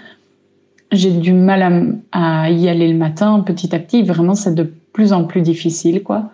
J'ai 0.90 1.12
du 1.12 1.32
mal 1.32 1.98
à, 2.10 2.50
y 2.50 2.68
aller 2.68 2.88
le 2.88 2.98
matin, 2.98 3.40
petit 3.40 3.74
à 3.74 3.78
petit. 3.78 4.02
Vraiment, 4.02 4.34
c'est 4.34 4.54
de 4.54 4.72
plus 4.92 5.12
en 5.12 5.24
plus 5.24 5.42
difficile, 5.42 6.02
quoi. 6.02 6.30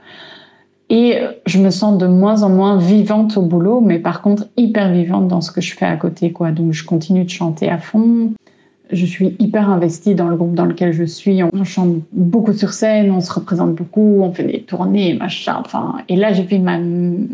Et 0.89 1.19
je 1.47 1.59
me 1.59 1.71
sens 1.71 1.99
de 1.99 2.07
moins 2.07 2.43
en 2.43 2.49
moins 2.49 2.79
vivante 2.79 3.37
au 3.37 3.43
boulot, 3.43 3.81
mais 3.81 3.99
par 3.99 4.23
contre 4.23 4.47
hyper 4.57 4.93
vivante 4.93 5.27
dans 5.27 5.41
ce 5.41 5.51
que 5.51 5.61
je 5.61 5.75
fais 5.75 5.87
à 5.87 5.97
côté. 5.97 6.31
Quoi. 6.31 6.53
Donc 6.53 6.73
je 6.73 6.85
continue 6.85 7.25
de 7.25 7.31
chanter 7.31 7.69
à 7.69 7.79
fond. 7.79 8.33
Je 8.93 9.05
suis 9.05 9.35
hyper 9.41 9.69
investie 9.69 10.15
dans 10.15 10.29
le 10.29 10.37
groupe 10.37 10.55
dans 10.55 10.65
lequel 10.65 10.93
je 10.93 11.03
suis. 11.03 11.43
On 11.43 11.65
chante 11.65 11.97
beaucoup 12.13 12.53
sur 12.53 12.73
scène, 12.73 13.11
on 13.11 13.21
se 13.21 13.33
représente 13.33 13.75
beaucoup, 13.75 14.21
on 14.23 14.33
fait 14.33 14.45
des 14.45 14.63
tournées, 14.63 15.15
machin. 15.15 15.57
Enfin, 15.59 15.97
et 16.09 16.15
là, 16.15 16.33
je 16.33 16.43
vis 16.43 16.61
ma, 16.61 16.79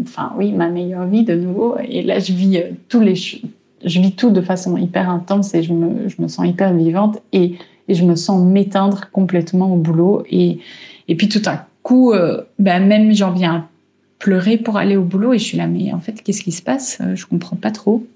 enfin 0.00 0.32
oui, 0.38 0.52
ma 0.52 0.70
meilleure 0.70 1.04
vie 1.04 1.24
de 1.24 1.34
nouveau. 1.34 1.76
Et 1.86 2.02
là, 2.02 2.20
je 2.20 2.32
vis 2.32 2.56
euh, 2.56 2.70
tous 2.88 3.00
les, 3.00 3.14
je 3.14 4.00
vis 4.00 4.12
tout 4.12 4.30
de 4.30 4.40
façon 4.40 4.78
hyper 4.78 5.10
intense 5.10 5.54
et 5.54 5.62
je 5.62 5.74
me, 5.74 6.08
je 6.08 6.22
me 6.22 6.28
sens 6.28 6.46
hyper 6.46 6.72
vivante 6.72 7.20
et, 7.34 7.56
je 7.88 8.04
me 8.04 8.14
sens 8.14 8.42
m'éteindre 8.42 9.10
complètement 9.12 9.74
au 9.74 9.76
boulot. 9.76 10.22
Et, 10.30 10.60
et 11.08 11.16
puis 11.16 11.28
tout 11.28 11.42
à 11.44 11.66
coup, 11.82 12.12
euh, 12.12 12.42
ben 12.58 12.86
même 12.86 13.12
j'en 13.12 13.32
viens 13.32 13.68
pleurer 14.18 14.56
pour 14.56 14.76
aller 14.76 14.96
au 14.96 15.02
boulot 15.02 15.32
et 15.32 15.38
je 15.38 15.44
suis 15.44 15.58
là, 15.58 15.66
mais 15.66 15.92
en 15.92 16.00
fait, 16.00 16.22
qu'est-ce 16.22 16.42
qui 16.42 16.52
se 16.52 16.62
passe? 16.62 16.98
Euh, 17.00 17.16
Je 17.16 17.26
comprends 17.26 17.56
pas 17.56 17.70
trop. 17.70 18.06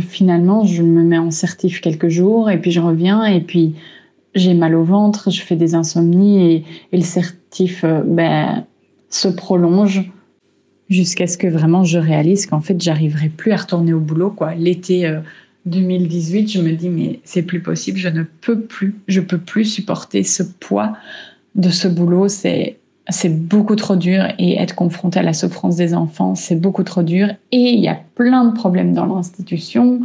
Finalement, 0.00 0.64
je 0.64 0.82
me 0.82 1.02
mets 1.02 1.18
en 1.18 1.32
certif 1.32 1.80
quelques 1.80 2.08
jours 2.08 2.48
et 2.48 2.60
puis 2.60 2.70
je 2.70 2.80
reviens 2.80 3.24
et 3.24 3.40
puis 3.40 3.74
j'ai 4.34 4.54
mal 4.54 4.74
au 4.76 4.84
ventre, 4.84 5.32
je 5.32 5.40
fais 5.40 5.56
des 5.56 5.74
insomnies 5.74 6.52
et, 6.52 6.64
et 6.92 6.96
le 6.96 7.02
certif 7.02 7.82
euh, 7.82 8.02
ben, 8.04 8.64
se 9.10 9.26
prolonge 9.26 10.08
jusqu'à 10.88 11.26
ce 11.26 11.36
que 11.36 11.48
vraiment 11.48 11.82
je 11.82 11.98
réalise 11.98 12.46
qu'en 12.46 12.60
fait, 12.60 12.80
j'arriverai 12.80 13.30
plus 13.30 13.52
à 13.52 13.56
retourner 13.56 13.92
au 13.92 14.00
boulot. 14.00 14.30
quoi. 14.30 14.54
L'été 14.54 15.12
2018, 15.66 16.50
je 16.50 16.62
me 16.62 16.72
dis, 16.72 16.88
mais 16.88 17.20
c'est 17.24 17.42
plus 17.42 17.60
possible, 17.60 17.98
je 17.98 18.08
ne 18.08 18.22
peux 18.22 18.60
plus, 18.60 18.96
je 19.06 19.20
peux 19.20 19.38
plus 19.38 19.64
supporter 19.64 20.22
ce 20.22 20.42
poids 20.42 20.96
de 21.54 21.68
ce 21.70 21.88
boulot. 21.88 22.28
C'est 22.28 22.77
c'est 23.08 23.30
beaucoup 23.30 23.76
trop 23.76 23.96
dur 23.96 24.24
et 24.38 24.60
être 24.60 24.74
confronté 24.74 25.18
à 25.18 25.22
la 25.22 25.32
souffrance 25.32 25.76
des 25.76 25.94
enfants, 25.94 26.34
c'est 26.34 26.56
beaucoup 26.56 26.82
trop 26.82 27.02
dur. 27.02 27.28
Et 27.52 27.72
il 27.72 27.80
y 27.80 27.88
a 27.88 27.98
plein 28.14 28.44
de 28.44 28.52
problèmes 28.52 28.92
dans 28.92 29.06
l'institution, 29.06 30.00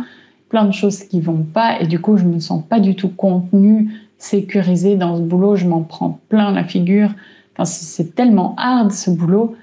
plein 0.50 0.66
de 0.66 0.72
choses 0.72 1.04
qui 1.04 1.20
vont 1.20 1.44
pas. 1.44 1.80
Et 1.82 1.88
du 1.88 2.00
coup, 2.00 2.16
je 2.18 2.24
me 2.24 2.40
sens 2.40 2.64
pas 2.64 2.80
du 2.80 2.96
tout 2.96 3.10
contenue, 3.10 3.92
sécurisée 4.18 4.96
dans 4.96 5.18
ce 5.18 5.22
boulot. 5.22 5.56
Je 5.56 5.68
m'en 5.68 5.82
prends 5.82 6.20
plein 6.30 6.52
la 6.52 6.64
figure. 6.64 7.10
Enfin, 7.54 7.66
c'est 7.66 8.16
tellement 8.16 8.56
hard 8.58 8.92
ce 8.92 9.12
boulot. 9.12 9.56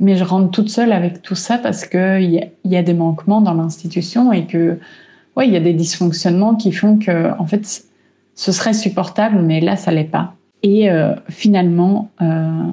Mais 0.00 0.16
je 0.16 0.24
rentre 0.24 0.50
toute 0.50 0.68
seule 0.68 0.92
avec 0.92 1.22
tout 1.22 1.34
ça 1.34 1.58
parce 1.58 1.86
qu'il 1.86 2.30
y, 2.30 2.38
a, 2.38 2.46
y 2.64 2.76
a 2.76 2.82
des 2.82 2.94
manquements 2.94 3.40
dans 3.40 3.54
l'institution 3.54 4.32
et 4.32 4.46
que, 4.46 4.78
ouais, 5.36 5.48
y 5.48 5.56
a 5.56 5.60
des 5.60 5.72
dysfonctionnements 5.72 6.54
qui 6.54 6.72
font 6.72 6.98
que, 6.98 7.38
en 7.38 7.46
fait, 7.46 7.84
ce 8.34 8.52
serait 8.52 8.74
supportable, 8.74 9.40
mais 9.42 9.60
là, 9.60 9.76
ça 9.76 9.90
l'est 9.90 10.04
pas. 10.04 10.34
Et 10.62 10.90
euh, 10.90 11.14
finalement, 11.28 12.10
euh, 12.20 12.64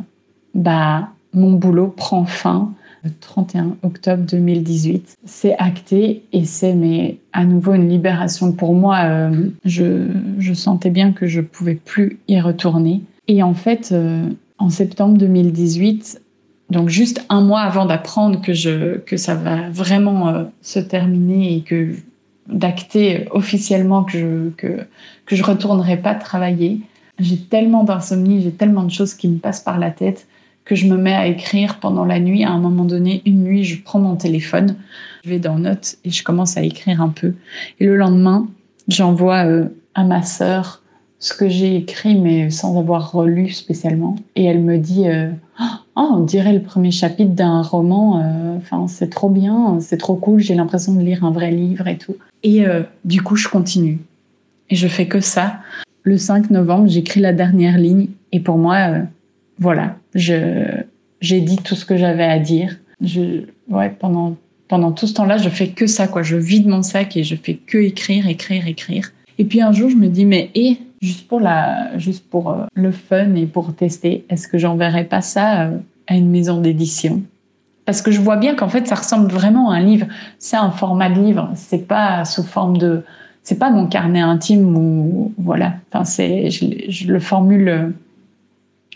bah, 0.54 1.10
mon 1.34 1.54
boulot 1.54 1.88
prend 1.88 2.26
fin 2.26 2.74
le 3.04 3.12
31 3.20 3.76
octobre 3.84 4.24
2018. 4.24 5.18
C'est 5.26 5.58
acté 5.58 6.24
et 6.32 6.46
c'est 6.46 6.74
mais 6.74 7.18
à 7.34 7.44
nouveau 7.44 7.74
une 7.74 7.89
libération 7.89 8.52
pour 8.52 8.74
moi. 8.74 9.00
Euh, 9.04 9.50
je, 9.66 10.08
je, 10.39 10.54
sentais 10.54 10.89
bien 10.89 11.12
que 11.12 11.28
je 11.28 11.42
pouvais 11.42 11.76
plus 11.76 12.20
y 12.28 12.39
retourner. 12.39 13.02
Et 13.28 13.44
en 13.44 13.54
fait, 13.54 13.89
euh, 13.92 14.30
en 14.58 14.70
septembre 14.70 15.18
2018, 15.18 16.22
donc 16.70 16.89
juste 16.89 17.26
un 17.30 17.42
mois 17.42 17.62
avant 17.62 17.86
d'apprendre 17.86 18.42
que, 18.42 18.54
je, 18.54 18.98
que 19.00 19.18
ça 19.18 19.36
va 19.36 19.70
vraiment 19.70 20.30
euh, 20.30 20.44
se 20.62 20.80
terminer 20.80 21.56
et 21.56 21.62
que 21.62 21.92
d'acter 22.48 23.28
officiellement 23.32 24.04
que 24.04 24.18
je, 24.18 24.50
que, 24.58 24.86
que 25.26 25.36
je 25.36 25.44
retournerai 25.44 25.98
pas 25.98 26.16
travailler, 26.16 26.82
j'ai 27.20 27.38
tellement 27.38 27.84
d'insomnie, 27.84 28.42
j'ai 28.42 28.52
tellement 28.52 28.84
de 28.84 28.92
choses 28.92 29.13
qui 29.13 29.28
me 29.28 29.38
passent 29.38 29.62
par 29.62 29.78
la 29.78 29.92
tête 29.92 30.28
que 30.65 30.76
je 30.76 30.88
me 30.88 30.97
mets 30.97 31.13
à 31.13 31.28
écrire 31.28 31.80
pendant 31.80 32.06
la 32.06 32.19
nuit. 32.19 32.43
À 32.43 32.52
un 32.52 32.60
moment 32.60 32.86
donné, 32.86 33.21
une 33.26 33.43
nuit, 33.43 33.63
je 33.63 33.82
prends 33.82 33.99
mon 33.99 34.15
téléphone, 34.15 34.76
je 35.23 35.30
vais 35.30 35.39
dans 35.39 35.58
Notes 35.58 35.97
et 36.06 36.10
je 36.10 36.23
commence 36.23 36.58
à 36.58 36.63
écrire 36.63 37.02
un 37.02 37.10
peu. 37.10 37.34
Et 37.80 37.86
le 37.86 37.97
lendemain, 37.97 38.47
j'envoie 38.88 39.45
euh, 39.45 39.65
à 39.95 40.04
ma 40.04 40.23
sœur 40.23 40.82
ce 41.19 41.34
que 41.34 41.47
j'ai 41.47 41.78
écrit, 41.78 42.15
mais 42.15 42.49
sans 42.49 42.78
avoir 42.78 43.12
relu 43.12 43.49
spécialement. 43.49 44.15
Et 44.36 44.43
elle 44.43 44.60
me 44.60 44.78
dit 44.78 45.06
oh, 45.95 46.10
on 46.17 46.19
dirait 46.19 46.52
le 46.52 46.62
premier 46.62 46.91
chapitre 46.91 47.32
d'un 47.32 47.62
roman. 47.62 48.19
Euh, 48.21 48.58
enfin, 48.58 48.88
c'est 48.89 49.10
trop 49.10 49.30
bien, 49.30 49.78
c'est 49.80 49.97
trop 49.97 50.15
cool. 50.15 50.41
J'ai 50.41 50.54
l'impression 50.54 50.93
de 50.93 51.02
lire 51.02 51.23
un 51.23 51.32
vrai 51.32 51.52
livre 51.52 51.88
et 51.88 51.97
tout. 51.97 52.15
Et 52.43 52.65
du 53.06 53.21
coup, 53.21 53.38
je 53.38 53.47
continue. 53.47 53.99
Et 54.69 54.76
je 54.76 54.88
fais 54.89 55.08
que 55.08 55.21
ça. 55.21 55.60
Le 56.04 56.17
5 56.17 56.49
novembre, 56.49 56.89
j'écris 56.89 57.21
la 57.21 57.32
dernière 57.32 57.78
ligne. 57.78 58.10
Et 58.34 58.41
pour 58.41 58.58
moi, 58.58 58.89
voilà, 59.60 59.96
j'ai 60.16 61.42
dit 61.42 61.58
tout 61.58 61.76
ce 61.76 61.86
que 61.86 61.98
j'avais 61.98 62.26
à 62.26 62.39
dire. 62.39 62.78
Je, 63.02 63.46
ouais, 63.70 63.89
pendant, 63.89 64.36
pendant 64.68 64.92
tout 64.92 65.08
ce 65.08 65.13
temps-là, 65.13 65.38
je 65.38 65.50
fais 65.50 65.70
que 65.70 65.88
ça, 65.88 66.08
quoi. 66.08 66.24
Je 66.24 66.36
vide 66.36 66.68
mon 66.68 66.82
sac 66.82 67.16
et 67.18 67.24
je 67.24 67.36
fais 67.36 67.56
que 67.56 67.78
écrire, 67.78 68.28
écrire, 68.28 68.68
écrire. 68.68 69.12
Et 69.38 69.46
puis 69.46 69.62
un 69.62 69.72
jour, 69.72 69.89
je 69.89 69.96
me 69.96 70.08
dis, 70.08 70.26
mais 70.26 70.52
et 70.56 70.78
juste 71.02 71.28
pour 71.28 71.39
la, 71.39 71.98
juste 71.98 72.30
pour 72.30 72.52
euh, 72.52 72.66
le 72.74 72.92
fun 72.92 73.36
et 73.36 73.46
pour 73.46 73.76
tester, 73.76 74.26
est-ce 74.30 74.48
que 74.48 74.58
j'enverrai 74.58 75.04
pas 75.04 75.22
ça 75.22 75.63
euh, 75.63 75.78
à 76.08 76.16
une 76.16 76.30
maison 76.30 76.62
d'édition? 76.62 77.22
Parce 77.86 78.02
que 78.02 78.12
je 78.12 78.22
vois 78.22 78.38
bien 78.38 78.56
qu'en 78.56 78.70
fait, 78.70 78.88
ça 78.88 78.96
ressemble 78.96 79.30
vraiment 79.30 79.72
à 79.72 79.76
un 79.76 79.82
livre. 79.82 80.08
C'est 80.39 80.56
un 80.56 80.72
format 80.72 81.10
de 81.10 81.22
livre. 81.22 81.52
C'est 81.56 81.86
pas 81.88 82.24
sous 82.24 82.44
forme 82.44 82.78
de, 82.78 83.04
c'est 83.42 83.60
pas 83.60 83.72
mon 83.72 83.88
carnet 83.88 84.22
intime 84.22 84.78
ou 84.78 85.34
voilà. 85.38 85.74
Enfin, 85.92 86.06
c'est, 86.06 86.50
je, 86.50 86.66
je 86.88 87.12
le 87.12 87.20
formule 87.20 87.94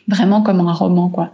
vraiment 0.08 0.42
comme 0.42 0.60
un 0.62 0.74
roman, 0.74 1.10
quoi. 1.10 1.32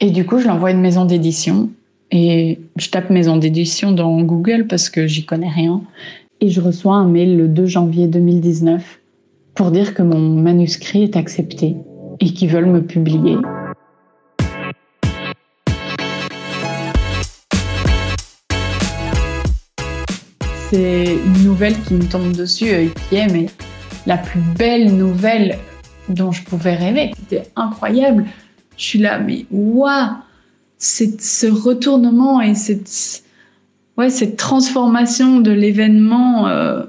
Et 0.00 0.10
du 0.10 0.24
coup, 0.24 0.38
je 0.38 0.46
l'envoie 0.46 0.70
à 0.70 0.72
une 0.72 0.80
maison 0.80 1.04
d'édition 1.04 1.70
et 2.10 2.58
je 2.76 2.88
tape 2.88 3.10
maison 3.10 3.36
d'édition 3.36 3.92
dans 3.92 4.20
Google 4.22 4.66
parce 4.66 4.88
que 4.88 5.06
j'y 5.06 5.24
connais 5.24 5.50
rien. 5.50 5.82
Et 6.40 6.48
je 6.48 6.60
reçois 6.60 6.94
un 6.94 7.06
mail 7.06 7.36
le 7.36 7.48
2 7.48 7.66
janvier 7.66 8.06
2019 8.06 8.98
pour 9.54 9.70
dire 9.70 9.92
que 9.94 10.02
mon 10.02 10.18
manuscrit 10.18 11.02
est 11.02 11.16
accepté 11.16 11.76
et 12.18 12.32
qu'ils 12.32 12.48
veulent 12.48 12.66
me 12.66 12.82
publier. 12.82 13.36
C'est 20.70 21.16
une 21.26 21.44
nouvelle 21.44 21.74
qui 21.82 21.94
me 21.94 22.04
tombe 22.04 22.32
dessus 22.32 22.68
et 22.68 22.90
qui 23.08 23.16
est 23.16 23.26
mais, 23.26 23.46
la 24.06 24.16
plus 24.16 24.40
belle 24.56 24.96
nouvelle 24.96 25.58
dont 26.10 26.32
je 26.32 26.42
pouvais 26.44 26.74
rêver. 26.74 27.12
C'était 27.16 27.48
incroyable. 27.56 28.26
Je 28.76 28.84
suis 28.84 28.98
là, 28.98 29.18
mais 29.18 29.46
waouh 29.50 30.16
Ce 30.78 31.46
retournement 31.46 32.40
et 32.40 32.54
cette, 32.54 33.22
ouais, 33.96 34.10
cette 34.10 34.36
transformation 34.36 35.40
de 35.40 35.50
l'événement 35.50 36.48
euh, 36.48 36.84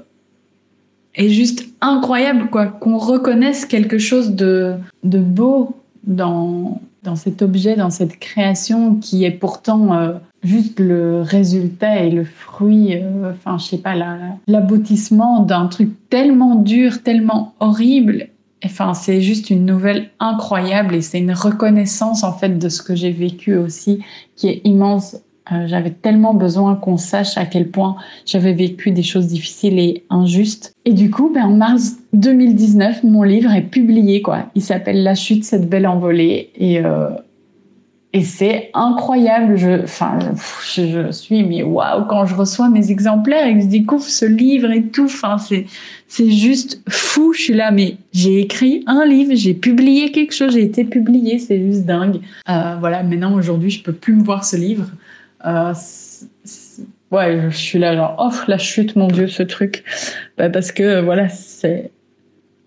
est 1.14 1.28
juste 1.28 1.66
incroyable, 1.80 2.48
quoi. 2.50 2.66
Qu'on 2.66 2.98
reconnaisse 2.98 3.66
quelque 3.66 3.98
chose 3.98 4.30
de, 4.30 4.74
de 5.04 5.18
beau 5.18 5.76
dans, 6.04 6.80
dans 7.02 7.16
cet 7.16 7.42
objet, 7.42 7.76
dans 7.76 7.90
cette 7.90 8.18
création 8.18 8.96
qui 8.96 9.24
est 9.24 9.30
pourtant 9.30 9.94
euh, 9.94 10.14
juste 10.42 10.80
le 10.80 11.20
résultat 11.20 12.02
et 12.02 12.10
le 12.10 12.24
fruit, 12.24 12.94
euh, 12.94 13.32
enfin, 13.32 13.58
je 13.58 13.64
sais 13.64 13.78
pas, 13.78 13.94
l'aboutissement 14.46 15.40
d'un 15.40 15.66
truc 15.66 15.90
tellement 16.08 16.54
dur, 16.54 17.02
tellement 17.02 17.54
horrible 17.60 18.28
Enfin, 18.64 18.94
c'est 18.94 19.20
juste 19.20 19.50
une 19.50 19.66
nouvelle 19.66 20.10
incroyable 20.20 20.94
et 20.94 21.02
c'est 21.02 21.18
une 21.18 21.32
reconnaissance 21.32 22.22
en 22.22 22.32
fait 22.32 22.58
de 22.58 22.68
ce 22.68 22.82
que 22.82 22.94
j'ai 22.94 23.10
vécu 23.10 23.56
aussi 23.56 24.00
qui 24.36 24.48
est 24.48 24.60
immense. 24.64 25.16
Euh, 25.50 25.66
j'avais 25.66 25.90
tellement 25.90 26.34
besoin 26.34 26.76
qu'on 26.76 26.96
sache 26.96 27.36
à 27.36 27.46
quel 27.46 27.68
point 27.68 27.96
j'avais 28.24 28.52
vécu 28.52 28.92
des 28.92 29.02
choses 29.02 29.26
difficiles 29.26 29.78
et 29.78 30.04
injustes. 30.08 30.72
Et 30.84 30.92
du 30.92 31.10
coup, 31.10 31.32
ben, 31.34 31.46
en 31.46 31.56
mars 31.56 31.96
2019, 32.12 33.02
mon 33.02 33.24
livre 33.24 33.50
est 33.52 33.62
publié. 33.62 34.22
quoi. 34.22 34.46
Il 34.54 34.62
s'appelle 34.62 35.02
La 35.02 35.16
chute, 35.16 35.44
cette 35.44 35.68
belle 35.68 35.88
envolée. 35.88 36.50
Et 36.54 36.78
euh, 36.78 37.10
et 38.14 38.24
c'est 38.24 38.70
incroyable. 38.74 39.56
Je, 39.56 39.84
enfin, 39.84 40.18
je, 40.64 41.10
suis, 41.12 41.44
mais 41.44 41.62
waouh, 41.62 42.04
quand 42.04 42.26
je 42.26 42.34
reçois 42.34 42.68
mes 42.68 42.90
exemplaires 42.90 43.46
et 43.46 43.54
que 43.54 43.62
je 43.62 43.68
découvre 43.68 44.04
ce 44.04 44.26
livre 44.26 44.70
et 44.70 44.82
tout, 44.82 45.06
enfin, 45.06 45.38
c'est, 45.38 45.66
c'est 46.08 46.30
juste 46.30 46.82
fou. 46.90 47.32
Je 47.32 47.40
suis 47.40 47.54
là, 47.54 47.70
mais 47.70 47.96
j'ai 48.12 48.40
écrit 48.40 48.84
un 48.86 49.06
livre, 49.06 49.32
j'ai 49.34 49.54
publié 49.54 50.12
quelque 50.12 50.34
chose, 50.34 50.52
j'ai 50.52 50.62
été 50.62 50.84
publié, 50.84 51.38
c'est 51.38 51.58
juste 51.58 51.86
dingue. 51.86 52.20
Euh, 52.50 52.76
voilà, 52.80 53.02
maintenant, 53.02 53.34
aujourd'hui, 53.34 53.70
je 53.70 53.82
peux 53.82 53.94
plus 53.94 54.14
me 54.14 54.22
voir 54.22 54.44
ce 54.44 54.56
livre. 54.56 54.90
Euh, 55.46 55.72
ouais, 57.10 57.50
je 57.50 57.56
suis 57.56 57.78
là, 57.78 57.96
genre, 57.96 58.16
oh, 58.18 58.36
la 58.46 58.58
chute, 58.58 58.94
mon 58.94 59.08
Dieu, 59.08 59.26
ce 59.26 59.42
truc. 59.42 59.84
Bah, 60.36 60.50
parce 60.50 60.70
que, 60.70 61.00
voilà, 61.00 61.30
c'est, 61.30 61.90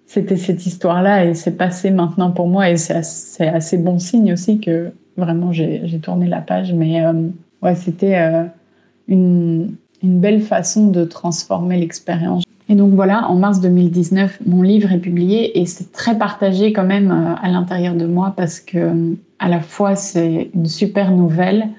c'était 0.07 0.37
cette 0.37 0.65
histoire-là 0.65 1.25
et 1.25 1.35
c'est 1.35 1.55
passé 1.55 1.91
maintenant 1.91 2.31
pour 2.31 2.47
moi 2.47 2.71
et 2.71 2.77
c'est 2.77 2.95
assez, 2.95 3.43
assez 3.43 3.77
bon 3.77 3.99
signe 3.99 4.33
aussi 4.33 4.59
que 4.59 4.91
Vraiment, 5.17 5.53
j'ai 5.53 5.99
tourné 6.01 6.27
la 6.27 6.41
page, 6.41 6.73
mais 6.73 7.03
euh, 7.05 7.13
ouais, 7.61 7.75
c'était 7.75 8.17
euh, 8.17 8.43
une, 9.07 9.75
belle 10.03 10.41
façon 10.41 10.87
de 10.87 11.03
transformer 11.05 11.79
l'expérience. 11.79 12.43
Et 12.67 12.75
donc 12.75 12.93
voilà, 12.93 13.29
en 13.29 13.35
mars 13.35 13.61
2019, 13.61 14.39
mon 14.45 14.61
livre 14.61 14.91
est 14.91 14.99
publié 14.99 15.59
et 15.59 15.65
c'est 15.65 15.91
très 15.91 16.17
partagé 16.17 16.73
quand 16.73 16.83
même 16.83 17.11
euh, 17.11 17.35
à 17.41 17.49
l'intérieur 17.49 17.95
de 17.95 18.05
moi 18.05 18.33
parce 18.35 18.59
que 18.59 19.15
à 19.39 19.49
la 19.49 19.61
fois 19.61 19.95
c'est 19.95 20.51
une 20.53 20.65
super 20.65 21.11
nouvelle, 21.11 21.69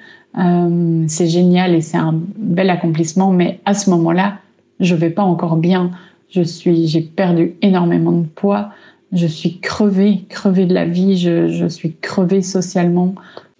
c'est 1.06 1.28
génial 1.28 1.74
et 1.74 1.80
c'est 1.80 1.96
un 1.96 2.14
bel 2.36 2.68
accomplissement, 2.68 3.30
mais 3.30 3.58
à 3.64 3.72
ce 3.72 3.88
moment-là, 3.88 4.34
je 4.80 4.94
vais 4.94 5.08
pas 5.08 5.22
encore 5.22 5.56
bien. 5.56 5.92
Je 6.28 6.42
suis, 6.42 6.86
j'ai 6.88 7.00
perdu 7.00 7.54
énormément 7.62 8.12
de 8.12 8.26
poids. 8.26 8.70
Je 9.16 9.26
suis 9.26 9.60
crevée, 9.60 10.24
crevée 10.28 10.66
de 10.66 10.74
la 10.74 10.84
vie. 10.84 11.16
Je, 11.16 11.66
suis 11.68 11.96
crevée 11.96 12.42
socialement. 12.42 13.14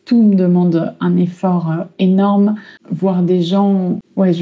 Tout 0.04 0.22
me 0.22 0.34
demande 0.34 0.94
un 1.00 1.16
effort 1.16 1.70
euh, 1.70 1.84
énorme. 1.98 2.56
Voir 2.90 3.22
des 3.22 3.40
gens, 3.40 3.98
ouais, 4.16 4.32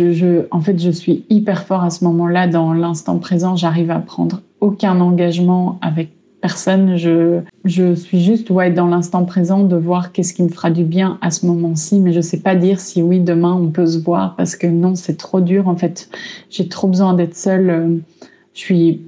en 0.50 0.60
fait, 0.60 0.78
je 0.78 0.90
suis 0.90 1.24
hyper 1.30 1.64
fort 1.64 1.84
à 1.84 1.90
ce 1.90 2.04
moment-là 2.04 2.48
dans 2.48 2.74
l'instant 2.74 3.18
présent. 3.18 3.54
J'arrive 3.54 3.92
à 3.92 4.00
prendre 4.00 4.42
aucun 4.60 5.00
engagement 5.00 5.78
avec 5.82 6.10
personne. 6.40 6.96
Je, 6.96 7.40
je 7.64 7.94
suis 7.94 8.20
juste 8.20 8.50
ouais, 8.50 8.72
dans 8.72 8.88
l'instant 8.88 9.24
présent 9.24 9.62
de 9.62 9.76
voir 9.76 10.10
qu'est-ce 10.10 10.34
qui 10.34 10.42
me 10.42 10.48
fera 10.48 10.70
du 10.70 10.82
bien 10.82 11.16
à 11.22 11.30
ce 11.30 11.46
moment-ci, 11.46 12.00
mais 12.00 12.12
je 12.12 12.20
sais 12.20 12.40
pas 12.40 12.56
dire 12.56 12.80
si 12.80 13.02
oui, 13.02 13.20
demain 13.20 13.54
on 13.54 13.68
peut 13.68 13.86
se 13.86 13.98
voir 13.98 14.34
parce 14.36 14.56
que 14.56 14.66
non, 14.66 14.96
c'est 14.96 15.16
trop 15.16 15.40
dur. 15.40 15.68
En 15.68 15.76
fait, 15.76 16.10
j'ai 16.50 16.68
trop 16.68 16.88
besoin 16.88 17.14
d'être 17.14 17.36
seule. 17.36 18.00
Je 18.52 18.58
suis 18.58 19.00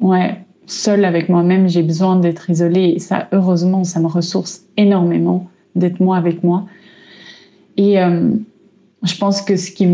ouais, 0.00 0.43
seule 0.66 1.04
avec 1.04 1.28
moi-même. 1.28 1.68
J'ai 1.68 1.82
besoin 1.82 2.16
d'être 2.16 2.50
isolée. 2.50 2.94
Et 2.96 2.98
ça, 2.98 3.28
heureusement, 3.32 3.84
ça 3.84 4.00
me 4.00 4.06
ressource 4.06 4.62
énormément 4.76 5.48
d'être 5.74 6.00
moi 6.00 6.16
avec 6.16 6.42
moi. 6.42 6.66
Et 7.76 8.00
euh, 8.00 8.30
je 9.02 9.16
pense 9.16 9.42
que 9.42 9.56
ce 9.56 9.70
qui 9.70 9.88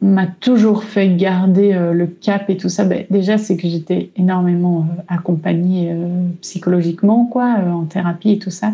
m'a 0.00 0.26
toujours 0.26 0.84
fait 0.84 1.16
garder 1.16 1.72
euh, 1.72 1.92
le 1.92 2.06
cap 2.06 2.50
et 2.50 2.56
tout 2.56 2.68
ça. 2.68 2.84
Ben, 2.84 3.04
déjà, 3.10 3.38
c'est 3.38 3.56
que 3.56 3.68
j'étais 3.68 4.10
énormément 4.16 4.80
euh, 4.80 5.02
accompagnée 5.08 5.94
psychologiquement, 6.40 7.26
quoi, 7.26 7.56
en 7.72 7.84
thérapie 7.84 8.32
et 8.32 8.38
tout 8.38 8.50
ça. 8.50 8.72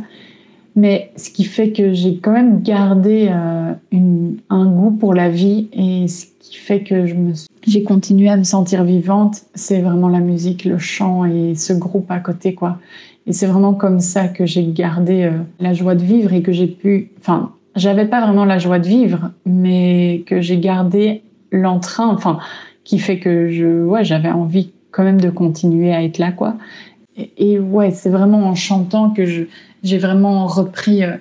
Mais 0.77 1.13
ce 1.17 1.31
qui 1.31 1.45
fait 1.45 1.71
que 1.71 1.93
j'ai 1.93 2.17
quand 2.17 2.33
même 2.33 2.61
gardé 2.63 3.29
un 3.29 4.67
goût 4.67 4.91
pour 4.91 5.15
la 5.15 5.29
vie 5.29 5.69
et 5.73 6.09
ce 6.09 6.27
qui 6.41 6.57
fait 6.57 6.81
que 6.81 7.07
je 7.07 7.15
me, 7.15 7.33
j'ai 7.67 7.83
continué 7.83 8.29
à 8.29 8.37
me 8.37 8.45
sentir 8.45 8.85
vivante, 8.85 9.43
c'est 9.55 9.81
vraiment 9.81 10.09
la 10.09 10.21
musique, 10.21 10.65
le 10.65 10.79
chant 10.79 11.25
et 11.25 11.55
ce 11.55 11.73
groupe 11.73 12.11
à 12.11 12.21
côté, 12.21 12.55
quoi. 12.55 12.79
Et 13.27 13.33
c'est 13.33 13.47
vraiment 13.47 13.75
comme 13.75 14.01
ça 14.01 14.29
que 14.29 14.45
j'ai 14.45 14.65
gardé 14.67 15.31
la 15.59 15.73
joie 15.73 15.95
de 15.95 16.03
vivre 16.03 16.33
et 16.33 16.43
que 16.43 16.53
j'ai 16.53 16.67
pu, 16.67 17.11
enfin, 17.21 17.53
j'avais 17.75 18.07
pas 18.07 18.21
vraiment 18.21 18.45
la 18.45 18.59
joie 18.59 18.79
de 18.79 18.87
vivre, 18.87 19.31
mais 19.47 20.25
que 20.27 20.41
j'ai 20.41 20.59
gardé 20.59 21.23
l'entrain, 21.51 22.09
enfin, 22.09 22.39
qui 22.85 22.99
fait 22.99 23.19
que 23.19 23.49
je, 23.49 23.85
ouais, 23.85 24.05
j'avais 24.05 24.31
envie 24.31 24.73
quand 24.91 25.05
même 25.05 25.21
de 25.21 25.31
continuer 25.31 25.93
à 25.93 26.03
être 26.03 26.19
là, 26.19 26.33
quoi. 26.33 26.57
Et, 27.17 27.59
ouais, 27.59 27.91
c'est 27.93 28.11
vraiment 28.11 28.49
en 28.49 28.55
chantant 28.55 29.11
que 29.11 29.25
j'ai 29.83 29.99
vraiment 29.99 30.47
repris 30.47 31.05
euh, 31.05 31.17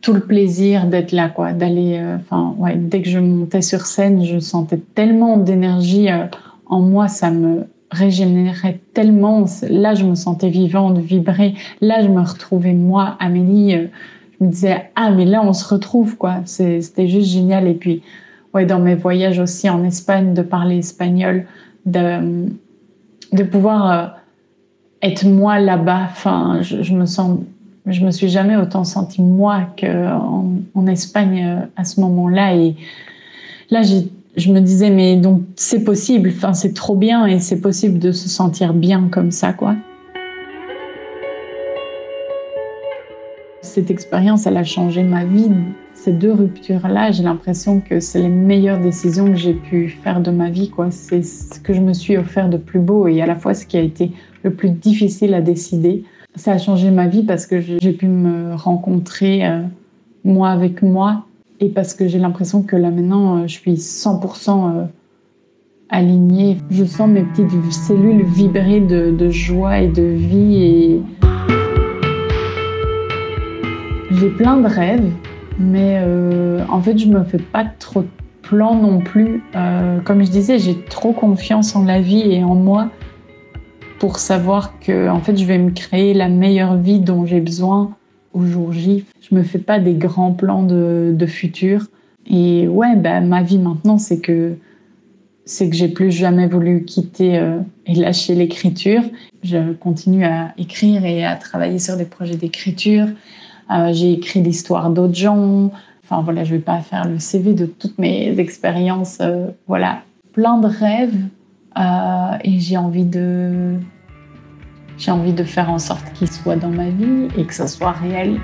tout 0.00 0.12
le 0.12 0.20
plaisir 0.20 0.86
d'être 0.86 1.12
là, 1.12 1.28
quoi, 1.28 1.52
d'aller, 1.52 1.98
euh, 1.98 2.16
enfin, 2.16 2.54
dès 2.76 3.02
que 3.02 3.08
je 3.08 3.18
montais 3.18 3.62
sur 3.62 3.86
scène, 3.86 4.24
je 4.24 4.38
sentais 4.38 4.80
tellement 4.94 5.36
d'énergie 5.36 6.08
euh, 6.08 6.26
en 6.66 6.80
moi, 6.80 7.08
ça 7.08 7.30
me 7.30 7.66
régénérait 7.90 8.80
tellement. 8.94 9.46
Là, 9.68 9.94
je 9.94 10.04
me 10.04 10.14
sentais 10.14 10.50
vivante, 10.50 10.98
vibrer. 10.98 11.54
Là, 11.80 12.02
je 12.02 12.08
me 12.08 12.20
retrouvais 12.20 12.74
moi, 12.74 13.16
Amélie 13.18 13.88
je 14.38 14.44
me 14.44 14.50
disais 14.50 14.90
ah 14.94 15.10
mais 15.10 15.24
là 15.24 15.42
on 15.42 15.52
se 15.52 15.66
retrouve 15.66 16.16
quoi 16.16 16.36
c'était 16.44 17.08
juste 17.08 17.30
génial 17.30 17.66
et 17.66 17.74
puis 17.74 18.02
ouais 18.54 18.66
dans 18.66 18.78
mes 18.78 18.94
voyages 18.94 19.38
aussi 19.38 19.68
en 19.68 19.84
Espagne 19.84 20.34
de 20.34 20.42
parler 20.42 20.78
espagnol 20.78 21.46
de 21.86 22.46
de 23.32 23.42
pouvoir 23.42 23.90
euh, 23.90 24.06
être 25.02 25.26
moi 25.26 25.58
là-bas 25.58 26.08
enfin 26.10 26.60
je, 26.62 26.94
me 26.94 27.06
sens 27.06 27.40
je 27.88 28.04
me 28.04 28.10
suis 28.10 28.28
jamais 28.28 28.56
autant 28.56 28.84
sentie 28.84 29.22
moi 29.22 29.62
qu'en 29.78 30.52
en 30.74 30.86
Espagne 30.86 31.44
euh, 31.44 31.66
à 31.76 31.84
ce 31.84 32.00
moment-là 32.00 32.54
et 32.54 32.76
là 33.70 33.82
je 33.82 34.52
me 34.52 34.60
disais 34.60 34.90
mais 34.90 35.16
donc 35.16 35.42
c'est 35.56 35.84
possible 35.84 36.30
enfin 36.34 36.54
c'est 36.54 36.74
trop 36.74 36.96
bien 36.96 37.26
et 37.26 37.40
c'est 37.40 37.60
possible 37.60 37.98
de 37.98 38.12
se 38.12 38.28
sentir 38.28 38.74
bien 38.74 39.08
comme 39.10 39.30
ça 39.30 39.52
quoi 39.52 39.76
Cette 43.68 43.90
expérience, 43.90 44.46
elle 44.46 44.56
a 44.56 44.64
changé 44.64 45.02
ma 45.02 45.24
vie. 45.24 45.50
Ces 45.92 46.12
deux 46.12 46.32
ruptures-là, 46.32 47.10
j'ai 47.10 47.22
l'impression 47.22 47.80
que 47.80 48.00
c'est 48.00 48.22
les 48.22 48.28
meilleures 48.28 48.80
décisions 48.80 49.26
que 49.26 49.36
j'ai 49.36 49.52
pu 49.52 49.88
faire 49.88 50.20
de 50.20 50.30
ma 50.30 50.48
vie. 50.48 50.70
Quoi. 50.70 50.90
C'est 50.90 51.22
ce 51.22 51.60
que 51.60 51.74
je 51.74 51.80
me 51.80 51.92
suis 51.92 52.16
offert 52.16 52.48
de 52.48 52.56
plus 52.56 52.80
beau 52.80 53.08
et 53.08 53.20
à 53.20 53.26
la 53.26 53.36
fois 53.36 53.54
ce 53.54 53.66
qui 53.66 53.76
a 53.76 53.80
été 53.80 54.12
le 54.42 54.54
plus 54.54 54.70
difficile 54.70 55.34
à 55.34 55.42
décider. 55.42 56.04
Ça 56.38 56.52
a 56.52 56.58
changé 56.58 56.92
ma 56.92 57.08
vie 57.08 57.24
parce 57.24 57.46
que 57.46 57.60
j'ai 57.60 57.92
pu 57.92 58.06
me 58.06 58.54
rencontrer 58.54 59.44
euh, 59.44 59.62
moi 60.22 60.50
avec 60.50 60.82
moi 60.82 61.24
et 61.58 61.68
parce 61.68 61.94
que 61.94 62.06
j'ai 62.06 62.20
l'impression 62.20 62.62
que 62.62 62.76
là 62.76 62.92
maintenant, 62.92 63.38
euh, 63.38 63.46
je 63.48 63.54
suis 63.54 63.74
100% 63.74 64.50
euh, 64.50 64.84
alignée. 65.88 66.58
Je 66.70 66.84
sens 66.84 67.08
mes 67.08 67.22
petites 67.22 67.50
cellules 67.72 68.22
vibrer 68.22 68.80
de, 68.80 69.30
joie 69.30 69.80
et 69.80 69.88
de 69.88 70.02
vie 70.02 70.62
et 70.62 71.02
j'ai 74.12 74.30
plein 74.30 74.58
de 74.58 74.68
rêves, 74.68 75.10
mais 75.58 76.00
en 76.68 76.80
fait, 76.80 76.98
je 76.98 77.08
me 77.08 77.24
fais 77.24 77.38
pas 77.38 77.64
trop 77.64 78.02
de 78.02 78.08
plans 78.42 78.76
non 78.76 79.00
plus. 79.00 79.42
Comme 80.04 80.24
je 80.24 80.30
disais, 80.30 80.58
j'ai 80.58 80.80
trop 80.84 81.12
confiance 81.12 81.74
en 81.74 81.84
la 81.84 82.00
vie 82.00 82.32
et 82.32 82.44
en 82.44 82.54
moi 82.54 82.90
pour 83.98 84.18
savoir 84.18 84.78
que 84.80 85.08
en 85.08 85.20
fait, 85.20 85.36
je 85.36 85.44
vais 85.44 85.58
me 85.58 85.70
créer 85.70 86.14
la 86.14 86.28
meilleure 86.28 86.76
vie 86.76 87.00
dont 87.00 87.26
j'ai 87.26 87.40
besoin 87.40 87.96
au 88.32 88.44
jour 88.44 88.72
J. 88.72 89.04
Je 89.28 89.34
me 89.34 89.42
fais 89.42 89.58
pas 89.58 89.78
des 89.78 89.94
grands 89.94 90.32
plans 90.32 90.62
de, 90.62 91.26
futur. 91.26 91.86
Et 92.26 92.68
ouais, 92.68 92.96
bah, 92.96 93.20
ma 93.20 93.42
vie 93.42 93.58
maintenant, 93.58 93.98
c'est 93.98 94.20
que 94.20 94.56
c'est 95.44 95.70
que 95.70 95.76
j'ai 95.76 95.88
plus 95.88 96.12
jamais 96.12 96.46
voulu 96.46 96.84
quitter 96.84 97.38
euh, 97.38 97.60
et 97.86 97.94
lâcher 97.94 98.34
l'écriture. 98.34 99.02
Je 99.42 99.72
continue 99.72 100.26
à 100.26 100.52
écrire 100.58 101.06
et 101.06 101.24
à 101.24 101.36
travailler 101.36 101.78
sur 101.78 101.96
des 101.96 102.04
projets 102.04 102.36
d'écriture. 102.36 103.06
Euh, 103.70 103.92
j'ai 103.94 104.12
écrit 104.12 104.42
l'histoire 104.42 104.90
d'autres 104.90 105.14
gens. 105.14 105.70
Enfin 106.04 106.20
voilà, 106.22 106.44
je 106.44 106.54
vais 106.54 106.60
pas 106.60 106.80
faire 106.80 107.08
le 107.08 107.18
CV 107.18 107.54
de 107.54 107.64
toutes 107.64 107.98
mes 107.98 108.38
expériences. 108.38 109.18
Euh, 109.22 109.46
voilà, 109.66 110.02
plein 110.34 110.58
de 110.58 110.66
rêves 110.66 111.16
euh, 111.78 112.38
et 112.44 112.58
j'ai 112.58 112.76
envie 112.76 113.04
de 113.04 113.76
j'ai 114.96 115.10
envie 115.12 115.32
de 115.32 115.44
faire 115.44 115.70
en 115.70 115.78
sorte 115.78 116.12
qu'ils 116.14 116.30
soient 116.30 116.56
dans 116.56 116.70
ma 116.70 116.90
vie 116.90 117.28
et 117.36 117.44
que 117.44 117.54
ça 117.54 117.68
soit 117.68 117.92
réel. 117.92 118.40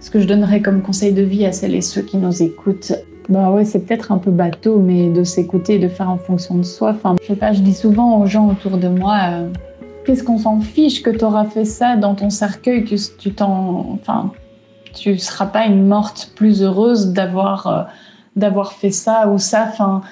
Ce 0.00 0.10
que 0.10 0.20
je 0.20 0.26
donnerais 0.26 0.60
comme 0.60 0.82
conseil 0.82 1.12
de 1.12 1.22
vie 1.22 1.46
à 1.46 1.52
celles 1.52 1.74
et 1.74 1.80
ceux 1.80 2.02
qui 2.02 2.18
nous 2.18 2.42
écoutent, 2.42 2.92
bah 3.30 3.50
ouais, 3.50 3.64
c'est 3.64 3.80
peut-être 3.80 4.12
un 4.12 4.18
peu 4.18 4.30
bateau, 4.30 4.78
mais 4.78 5.08
de 5.08 5.24
s'écouter 5.24 5.78
de 5.78 5.88
faire 5.88 6.10
en 6.10 6.18
fonction 6.18 6.56
de 6.56 6.62
soi. 6.62 6.90
Enfin, 6.90 7.16
je 7.22 7.28
sais 7.28 7.36
pas, 7.36 7.52
dis 7.52 7.74
souvent 7.74 8.20
aux 8.20 8.26
gens 8.26 8.48
autour 8.48 8.76
de 8.76 8.88
moi, 8.88 9.48
Qu'est-ce 10.06 10.22
qu'on 10.22 10.38
s'en 10.38 10.60
fiche 10.60 11.02
que 11.02 11.10
tu 11.10 11.24
auras 11.24 11.46
fait 11.46 11.64
ça 11.64 11.96
dans 11.96 12.14
ton 12.14 12.30
cercueil, 12.30 12.84
tu 12.84 13.32
t'en, 13.32 13.90
enfin, 13.94 14.30
tu 14.96 15.18
seras 15.18 15.46
pas 15.46 15.66
une 15.66 15.86
morte 15.86 16.32
plus 16.34 16.62
heureuse 16.62 17.12
d'avoir 17.12 17.66
euh, 17.66 17.82
d'avoir 18.34 18.72
fait 18.72 18.90
ça 18.90 19.28
ou 19.28 19.38
ça. 19.38 19.66
Enfin, 19.68 20.02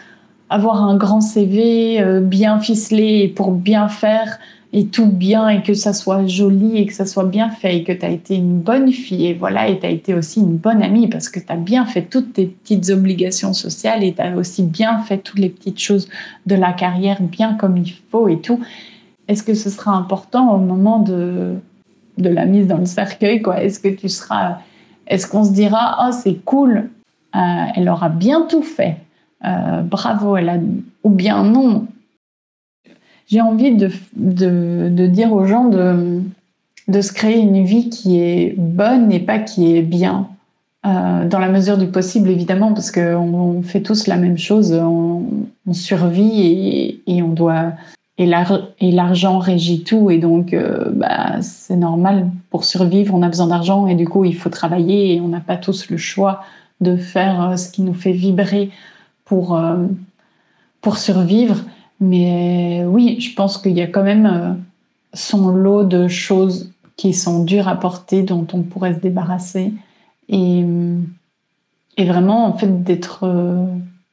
avoir 0.50 0.84
un 0.84 0.96
grand 0.96 1.20
CV 1.20 2.00
euh, 2.00 2.20
bien 2.20 2.60
ficelé 2.60 3.28
pour 3.28 3.52
bien 3.52 3.88
faire 3.88 4.38
et 4.72 4.86
tout 4.86 5.06
bien 5.06 5.48
et 5.48 5.62
que 5.62 5.74
ça 5.74 5.92
soit 5.92 6.26
joli 6.26 6.78
et 6.78 6.86
que 6.86 6.92
ça 6.92 7.06
soit 7.06 7.24
bien 7.24 7.48
fait 7.48 7.78
et 7.78 7.84
que 7.84 7.92
tu 7.92 8.04
as 8.04 8.10
été 8.10 8.34
une 8.34 8.60
bonne 8.60 8.92
fille 8.92 9.26
et 9.26 9.34
voilà 9.34 9.68
et 9.68 9.78
tu 9.78 9.86
as 9.86 9.90
été 9.90 10.14
aussi 10.14 10.40
une 10.40 10.56
bonne 10.56 10.82
amie 10.82 11.08
parce 11.08 11.28
que 11.28 11.38
tu 11.38 11.46
as 11.48 11.56
bien 11.56 11.86
fait 11.86 12.02
toutes 12.02 12.34
tes 12.34 12.46
petites 12.46 12.90
obligations 12.90 13.52
sociales 13.52 14.02
et 14.02 14.12
tu 14.12 14.20
as 14.20 14.36
aussi 14.36 14.64
bien 14.64 14.98
fait 14.98 15.18
toutes 15.18 15.38
les 15.38 15.48
petites 15.48 15.80
choses 15.80 16.08
de 16.46 16.56
la 16.56 16.72
carrière 16.72 17.22
bien 17.22 17.54
comme 17.54 17.76
il 17.76 17.92
faut 18.10 18.28
et 18.28 18.40
tout 18.40 18.60
est-ce 19.28 19.42
que 19.42 19.54
ce 19.54 19.70
sera 19.70 19.92
important 19.92 20.54
au 20.54 20.58
moment 20.58 20.98
de, 20.98 21.54
de 22.18 22.28
la 22.28 22.44
mise 22.44 22.66
dans 22.66 22.78
le 22.78 22.86
cercueil 22.86 23.42
quoi? 23.42 23.62
Est-ce 23.62 23.80
que 23.80 23.88
tu 23.88 24.08
seras, 24.08 24.58
est-ce 25.06 25.26
qu'on 25.26 25.44
se 25.44 25.52
dira 25.52 26.06
oh 26.06 26.12
c'est 26.12 26.44
cool, 26.44 26.90
euh, 27.34 27.38
elle 27.74 27.88
aura 27.88 28.08
bien 28.08 28.46
tout 28.48 28.62
fait, 28.62 28.96
euh, 29.44 29.82
bravo, 29.82 30.36
elle 30.36 30.48
a, 30.48 30.58
ou 31.02 31.10
bien 31.10 31.44
non. 31.44 31.86
J'ai 33.26 33.40
envie 33.40 33.74
de, 33.74 33.90
de, 34.16 35.06
dire 35.06 35.32
aux 35.32 35.46
gens 35.46 35.64
de, 35.64 36.20
de 36.88 37.00
se 37.00 37.12
créer 37.12 37.38
une 37.38 37.64
vie 37.64 37.88
qui 37.88 38.20
est 38.20 38.54
bonne 38.56 39.10
et 39.12 39.20
pas 39.20 39.38
qui 39.38 39.76
est 39.76 39.82
bien. 39.82 40.28
Euh, 40.86 41.26
dans 41.26 41.38
la 41.38 41.48
mesure 41.48 41.78
du 41.78 41.86
possible, 41.86 42.28
évidemment, 42.28 42.74
parce 42.74 42.90
qu'on 42.90 43.62
fait 43.62 43.80
tous 43.80 44.06
la 44.06 44.18
même 44.18 44.36
chose, 44.36 44.74
on, 44.74 45.24
on 45.66 45.72
survit 45.72 46.42
et, 46.42 47.00
et, 47.06 47.22
on 47.22 47.30
doit 47.30 47.72
et 48.16 48.26
l'argent 48.26 49.38
régit 49.38 49.82
tout 49.82 50.10
et 50.10 50.18
donc 50.18 50.52
euh, 50.52 50.90
bah, 50.92 51.42
c'est 51.42 51.76
normal 51.76 52.30
pour 52.50 52.64
survivre 52.64 53.12
on 53.12 53.22
a 53.22 53.28
besoin 53.28 53.48
d'argent 53.48 53.88
et 53.88 53.96
du 53.96 54.06
coup 54.06 54.24
il 54.24 54.36
faut 54.36 54.50
travailler 54.50 55.14
et 55.14 55.20
on 55.20 55.26
n'a 55.28 55.40
pas 55.40 55.56
tous 55.56 55.90
le 55.90 55.96
choix 55.96 56.42
de 56.80 56.96
faire 56.96 57.58
ce 57.58 57.68
qui 57.70 57.82
nous 57.82 57.94
fait 57.94 58.12
vibrer 58.12 58.70
pour, 59.24 59.60
pour 60.80 60.98
survivre. 60.98 61.56
Mais 62.00 62.84
oui, 62.86 63.20
je 63.20 63.34
pense 63.34 63.58
qu'il 63.58 63.72
y 63.72 63.80
a 63.80 63.86
quand 63.86 64.02
même 64.02 64.62
son 65.12 65.48
lot 65.48 65.84
de 65.84 66.08
choses 66.08 66.72
qui 66.96 67.12
sont 67.12 67.44
dures 67.44 67.68
à 67.68 67.76
porter, 67.76 68.22
dont 68.22 68.46
on 68.52 68.62
pourrait 68.62 68.94
se 68.94 69.00
débarrasser. 69.00 69.72
Et, 70.28 70.64
et 71.96 72.04
vraiment, 72.04 72.46
en 72.46 72.56
fait, 72.56 72.82
d'être 72.82 73.24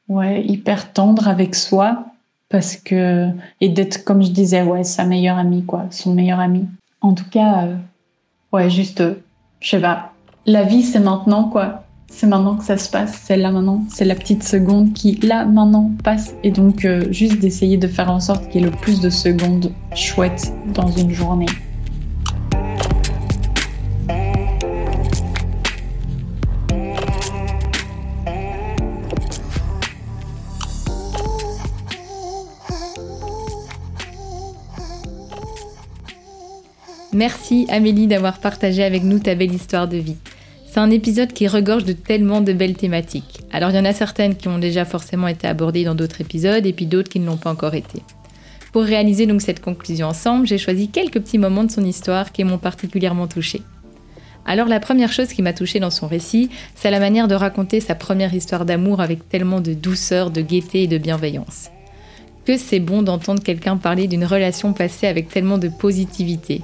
ouais, 0.08 0.44
hyper 0.44 0.92
tendre 0.92 1.28
avec 1.28 1.54
soi 1.54 2.06
parce 2.52 2.76
que 2.76 3.28
et 3.62 3.70
d'être 3.70 4.04
comme 4.04 4.22
je 4.22 4.30
disais 4.30 4.62
ouais 4.62 4.84
sa 4.84 5.04
meilleure 5.06 5.38
amie 5.38 5.64
quoi 5.64 5.86
son 5.90 6.14
meilleur 6.14 6.38
ami. 6.38 6.66
En 7.00 7.14
tout 7.14 7.28
cas 7.28 7.64
euh, 7.64 7.76
ouais 8.52 8.70
juste 8.70 9.00
euh, 9.00 9.14
je 9.60 9.70
sais 9.70 9.80
pas. 9.80 10.12
La 10.46 10.62
vie 10.62 10.82
c'est 10.82 11.00
maintenant 11.00 11.48
quoi. 11.48 11.84
C'est 12.08 12.26
maintenant 12.26 12.56
que 12.56 12.64
ça 12.64 12.76
se 12.76 12.90
passe. 12.90 13.22
C'est 13.24 13.38
là 13.38 13.50
maintenant. 13.50 13.82
C'est 13.88 14.04
la 14.04 14.14
petite 14.14 14.42
seconde 14.42 14.92
qui 14.92 15.14
là 15.22 15.46
maintenant 15.46 15.90
passe. 16.04 16.34
Et 16.44 16.50
donc 16.50 16.84
euh, 16.84 17.10
juste 17.10 17.40
d'essayer 17.40 17.78
de 17.78 17.88
faire 17.88 18.10
en 18.10 18.20
sorte 18.20 18.50
qu'il 18.50 18.60
y 18.60 18.64
ait 18.64 18.70
le 18.70 18.76
plus 18.76 19.00
de 19.00 19.08
secondes 19.08 19.72
chouettes 19.94 20.52
dans 20.74 20.88
une 20.88 21.10
journée 21.10 21.46
Merci 37.14 37.66
Amélie 37.68 38.06
d'avoir 38.06 38.38
partagé 38.38 38.82
avec 38.82 39.04
nous 39.04 39.18
ta 39.18 39.34
belle 39.34 39.52
histoire 39.52 39.86
de 39.86 39.98
vie. 39.98 40.16
C'est 40.66 40.80
un 40.80 40.90
épisode 40.90 41.34
qui 41.34 41.46
regorge 41.46 41.84
de 41.84 41.92
tellement 41.92 42.40
de 42.40 42.54
belles 42.54 42.76
thématiques. 42.76 43.40
Alors 43.52 43.68
il 43.68 43.76
y 43.76 43.78
en 43.78 43.84
a 43.84 43.92
certaines 43.92 44.34
qui 44.34 44.48
ont 44.48 44.58
déjà 44.58 44.86
forcément 44.86 45.28
été 45.28 45.46
abordées 45.46 45.84
dans 45.84 45.94
d'autres 45.94 46.22
épisodes 46.22 46.64
et 46.64 46.72
puis 46.72 46.86
d'autres 46.86 47.10
qui 47.10 47.20
ne 47.20 47.26
l'ont 47.26 47.36
pas 47.36 47.50
encore 47.50 47.74
été. 47.74 48.02
Pour 48.72 48.84
réaliser 48.84 49.26
donc 49.26 49.42
cette 49.42 49.60
conclusion 49.60 50.06
ensemble, 50.06 50.46
j'ai 50.46 50.56
choisi 50.56 50.88
quelques 50.88 51.20
petits 51.20 51.36
moments 51.36 51.64
de 51.64 51.70
son 51.70 51.84
histoire 51.84 52.32
qui 52.32 52.44
m'ont 52.44 52.56
particulièrement 52.56 53.26
touchée. 53.26 53.60
Alors 54.46 54.66
la 54.66 54.80
première 54.80 55.12
chose 55.12 55.28
qui 55.28 55.42
m'a 55.42 55.52
touchée 55.52 55.80
dans 55.80 55.90
son 55.90 56.06
récit, 56.06 56.48
c'est 56.74 56.90
la 56.90 56.98
manière 56.98 57.28
de 57.28 57.34
raconter 57.34 57.80
sa 57.80 57.94
première 57.94 58.32
histoire 58.32 58.64
d'amour 58.64 59.02
avec 59.02 59.28
tellement 59.28 59.60
de 59.60 59.74
douceur, 59.74 60.30
de 60.30 60.40
gaieté 60.40 60.84
et 60.84 60.88
de 60.88 60.96
bienveillance. 60.96 61.68
Que 62.46 62.56
c'est 62.56 62.80
bon 62.80 63.02
d'entendre 63.02 63.42
quelqu'un 63.42 63.76
parler 63.76 64.08
d'une 64.08 64.24
relation 64.24 64.72
passée 64.72 65.06
avec 65.06 65.28
tellement 65.28 65.58
de 65.58 65.68
positivité, 65.68 66.62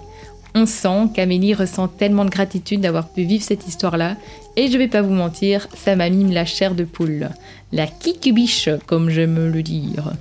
on 0.55 0.67
sent 0.67 1.09
qu'Amélie 1.15 1.55
ressent 1.55 1.89
tellement 1.89 2.25
de 2.25 2.31
gratitude 2.31 2.81
d'avoir 2.81 3.09
pu 3.09 3.23
vivre 3.23 3.45
cette 3.45 3.67
histoire-là, 3.67 4.17
et 4.57 4.71
je 4.71 4.79
vais 4.79 4.89
pas 4.89 5.03
vous 5.03 5.13
mentir, 5.13 5.69
ça 5.77 5.97
m'amime 5.97 6.33
la 6.33 6.45
chair 6.45 6.75
de 6.75 6.85
poule. 6.85 7.31
La 7.73 7.87
kikubiche, 7.87 8.71
comme 8.87 9.11
j'aime 9.11 9.53
le 9.53 9.63
dire. 9.63 10.13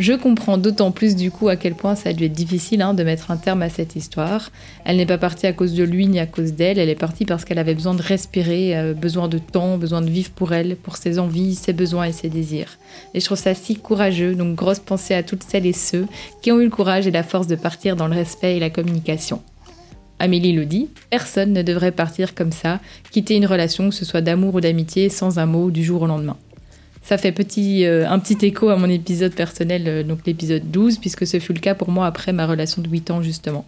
Je 0.00 0.14
comprends 0.14 0.56
d'autant 0.56 0.92
plus 0.92 1.14
du 1.14 1.30
coup 1.30 1.48
à 1.48 1.56
quel 1.56 1.74
point 1.74 1.94
ça 1.94 2.08
a 2.08 2.12
dû 2.14 2.24
être 2.24 2.32
difficile 2.32 2.80
hein, 2.80 2.94
de 2.94 3.02
mettre 3.02 3.30
un 3.30 3.36
terme 3.36 3.60
à 3.60 3.68
cette 3.68 3.96
histoire. 3.96 4.50
Elle 4.86 4.96
n'est 4.96 5.04
pas 5.04 5.18
partie 5.18 5.46
à 5.46 5.52
cause 5.52 5.74
de 5.74 5.84
lui 5.84 6.06
ni 6.06 6.18
à 6.18 6.24
cause 6.26 6.54
d'elle, 6.54 6.78
elle 6.78 6.88
est 6.88 6.94
partie 6.94 7.26
parce 7.26 7.44
qu'elle 7.44 7.58
avait 7.58 7.74
besoin 7.74 7.94
de 7.94 8.00
respirer, 8.00 8.76
euh, 8.78 8.94
besoin 8.94 9.28
de 9.28 9.36
temps, 9.36 9.76
besoin 9.76 10.00
de 10.00 10.08
vivre 10.08 10.30
pour 10.30 10.54
elle, 10.54 10.76
pour 10.76 10.96
ses 10.96 11.18
envies, 11.18 11.54
ses 11.54 11.74
besoins 11.74 12.04
et 12.04 12.12
ses 12.12 12.30
désirs. 12.30 12.78
Et 13.12 13.20
je 13.20 13.24
trouve 13.26 13.38
ça 13.38 13.54
si 13.54 13.76
courageux, 13.76 14.34
donc 14.34 14.54
grosse 14.54 14.78
pensée 14.78 15.12
à 15.14 15.22
toutes 15.22 15.42
celles 15.42 15.66
et 15.66 15.74
ceux 15.74 16.06
qui 16.40 16.50
ont 16.50 16.60
eu 16.60 16.64
le 16.64 16.70
courage 16.70 17.06
et 17.06 17.10
la 17.10 17.22
force 17.22 17.46
de 17.46 17.56
partir 17.56 17.94
dans 17.94 18.08
le 18.08 18.14
respect 18.14 18.56
et 18.56 18.60
la 18.60 18.70
communication. 18.70 19.42
Amélie 20.20 20.52
le 20.52 20.66
dit, 20.66 20.88
personne 21.10 21.52
ne 21.52 21.62
devrait 21.62 21.92
partir 21.92 22.34
comme 22.34 22.52
ça, 22.52 22.78
quitter 23.10 23.34
une 23.34 23.46
relation, 23.46 23.88
que 23.88 23.94
ce 23.94 24.04
soit 24.04 24.20
d'amour 24.20 24.54
ou 24.54 24.60
d'amitié, 24.60 25.08
sans 25.08 25.38
un 25.38 25.46
mot 25.46 25.70
du 25.70 25.82
jour 25.82 26.02
au 26.02 26.06
lendemain. 26.06 26.36
Ça 27.02 27.16
fait 27.18 27.34
euh, 27.58 28.06
un 28.06 28.18
petit 28.18 28.46
écho 28.46 28.68
à 28.68 28.76
mon 28.76 28.88
épisode 28.88 29.32
personnel, 29.32 29.84
euh, 29.88 30.02
donc 30.02 30.20
l'épisode 30.26 30.70
12, 30.70 30.98
puisque 30.98 31.26
ce 31.26 31.40
fut 31.40 31.54
le 31.54 31.60
cas 31.60 31.74
pour 31.74 31.90
moi 31.90 32.06
après 32.06 32.32
ma 32.32 32.46
relation 32.46 32.82
de 32.82 32.88
8 32.88 33.10
ans 33.10 33.22
justement. 33.22 33.64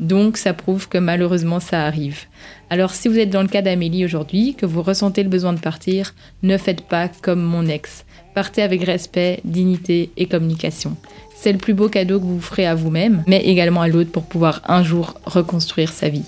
Donc 0.00 0.36
ça 0.36 0.52
prouve 0.52 0.88
que 0.88 0.98
malheureusement 0.98 1.60
ça 1.60 1.86
arrive. 1.86 2.24
Alors 2.70 2.90
si 2.90 3.08
vous 3.08 3.18
êtes 3.18 3.30
dans 3.30 3.42
le 3.42 3.48
cas 3.48 3.62
d'Amélie 3.62 4.04
aujourd'hui, 4.04 4.54
que 4.56 4.66
vous 4.66 4.82
ressentez 4.82 5.22
le 5.22 5.28
besoin 5.28 5.52
de 5.52 5.60
partir, 5.60 6.14
ne 6.42 6.58
faites 6.58 6.82
pas 6.82 7.08
comme 7.08 7.40
mon 7.40 7.66
ex. 7.66 8.04
Partez 8.34 8.62
avec 8.62 8.82
respect, 8.82 9.40
dignité 9.44 10.10
et 10.16 10.26
communication. 10.26 10.96
C'est 11.42 11.50
le 11.50 11.58
plus 11.58 11.74
beau 11.74 11.88
cadeau 11.88 12.20
que 12.20 12.24
vous 12.24 12.40
ferez 12.40 12.66
à 12.66 12.76
vous-même, 12.76 13.24
mais 13.26 13.40
également 13.40 13.82
à 13.82 13.88
l'autre 13.88 14.12
pour 14.12 14.22
pouvoir 14.22 14.62
un 14.68 14.84
jour 14.84 15.14
reconstruire 15.24 15.92
sa 15.92 16.08
vie. 16.08 16.22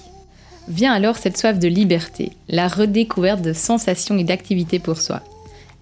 Vient 0.67 0.93
alors 0.93 1.19
cette 1.19 1.39
soif 1.39 1.61
de 1.61 1.69
liberté, 1.69 2.33
la 2.49 2.67
redécouverte 2.67 3.41
de 3.41 3.53
sensations 3.53 4.19
et 4.19 4.25
d'activités 4.25 4.81
pour 4.81 5.01
soi. 5.01 5.21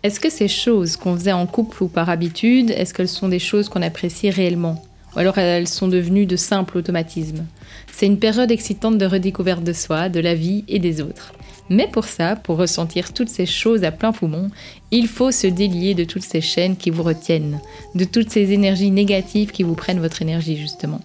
Est-ce 0.03 0.21
que 0.21 0.29
ces 0.29 0.49
choses 0.49 0.99
qu'on 0.99 1.17
faisait 1.17 1.33
en 1.33 1.47
couple 1.47 1.83
ou 1.83 1.89
par 1.89 2.11
habitude, 2.11 2.73
est-ce 2.73 2.93
qu'elles 2.93 3.09
sont 3.09 3.31
des 3.31 3.39
choses 3.39 3.71
qu'on 3.71 3.81
apprécie 3.81 4.29
réellement? 4.29 4.85
Ou 5.15 5.19
alors 5.19 5.39
elles 5.39 5.69
sont 5.69 5.89
devenues 5.89 6.27
de 6.27 6.37
simples 6.37 6.79
automatismes 6.79 7.45
C'est 7.93 8.07
une 8.07 8.19
période 8.19 8.51
excitante 8.51 8.99
de 8.99 9.07
redécouverte 9.07 9.65
de 9.65 9.73
soi, 9.73 10.09
de 10.09 10.21
la 10.21 10.35
vie 10.35 10.65
et 10.69 10.79
des 10.79 11.01
autres. 11.01 11.33
Mais 11.69 11.87
pour 11.87 12.05
ça, 12.05 12.37
pour 12.37 12.59
ressentir 12.59 13.13
toutes 13.13 13.29
ces 13.29 13.47
choses 13.47 13.85
à 13.85 13.93
plein 13.93 14.13
poumon, 14.13 14.51
il 14.91 15.07
faut 15.07 15.31
se 15.31 15.47
délier 15.47 15.95
de 15.95 16.05
toutes 16.05 16.25
ces 16.25 16.41
chaînes 16.41 16.77
qui 16.77 16.91
vous 16.91 17.03
retiennent, 17.03 17.61
de 17.95 18.05
toutes 18.05 18.31
ces 18.31 18.53
énergies 18.53 18.91
négatives 18.91 19.53
qui 19.53 19.63
vous 19.63 19.75
prennent 19.75 20.01
votre 20.01 20.23
énergie 20.23 20.57
justement. 20.57 21.01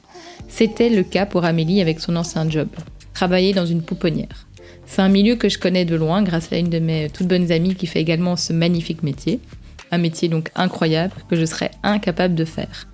C'était 0.50 0.90
le 0.90 1.04
cas 1.04 1.26
pour 1.26 1.46
Amélie 1.46 1.82
avec 1.82 2.00
son 2.00 2.16
ancien 2.16 2.50
job, 2.50 2.68
travailler 3.14 3.54
dans 3.54 3.66
une 3.66 3.82
pouponnière. 3.82 4.48
C'est 4.86 5.02
un 5.02 5.10
milieu 5.10 5.36
que 5.36 5.50
je 5.50 5.60
connais 5.60 5.86
de 5.86 5.96
loin 5.96 6.24
grâce 6.24 6.52
à 6.52 6.58
une 6.58 6.70
de 6.70 6.80
mes 6.80 7.10
toutes 7.10 7.28
bonnes 7.28 7.52
amies 7.52 7.76
qui 7.76 7.88
fait 7.88 8.02
également 8.02 8.36
ce 8.36 8.54
magnifique 8.54 9.04
métier. 9.04 9.40
Un 9.92 9.98
métier 9.98 10.28
donc 10.30 10.50
incroyable 10.56 11.14
que 11.30 11.36
je 11.36 11.46
serais 11.46 11.72
incapable 11.84 12.36
de 12.36 12.46
faire. 12.46 12.88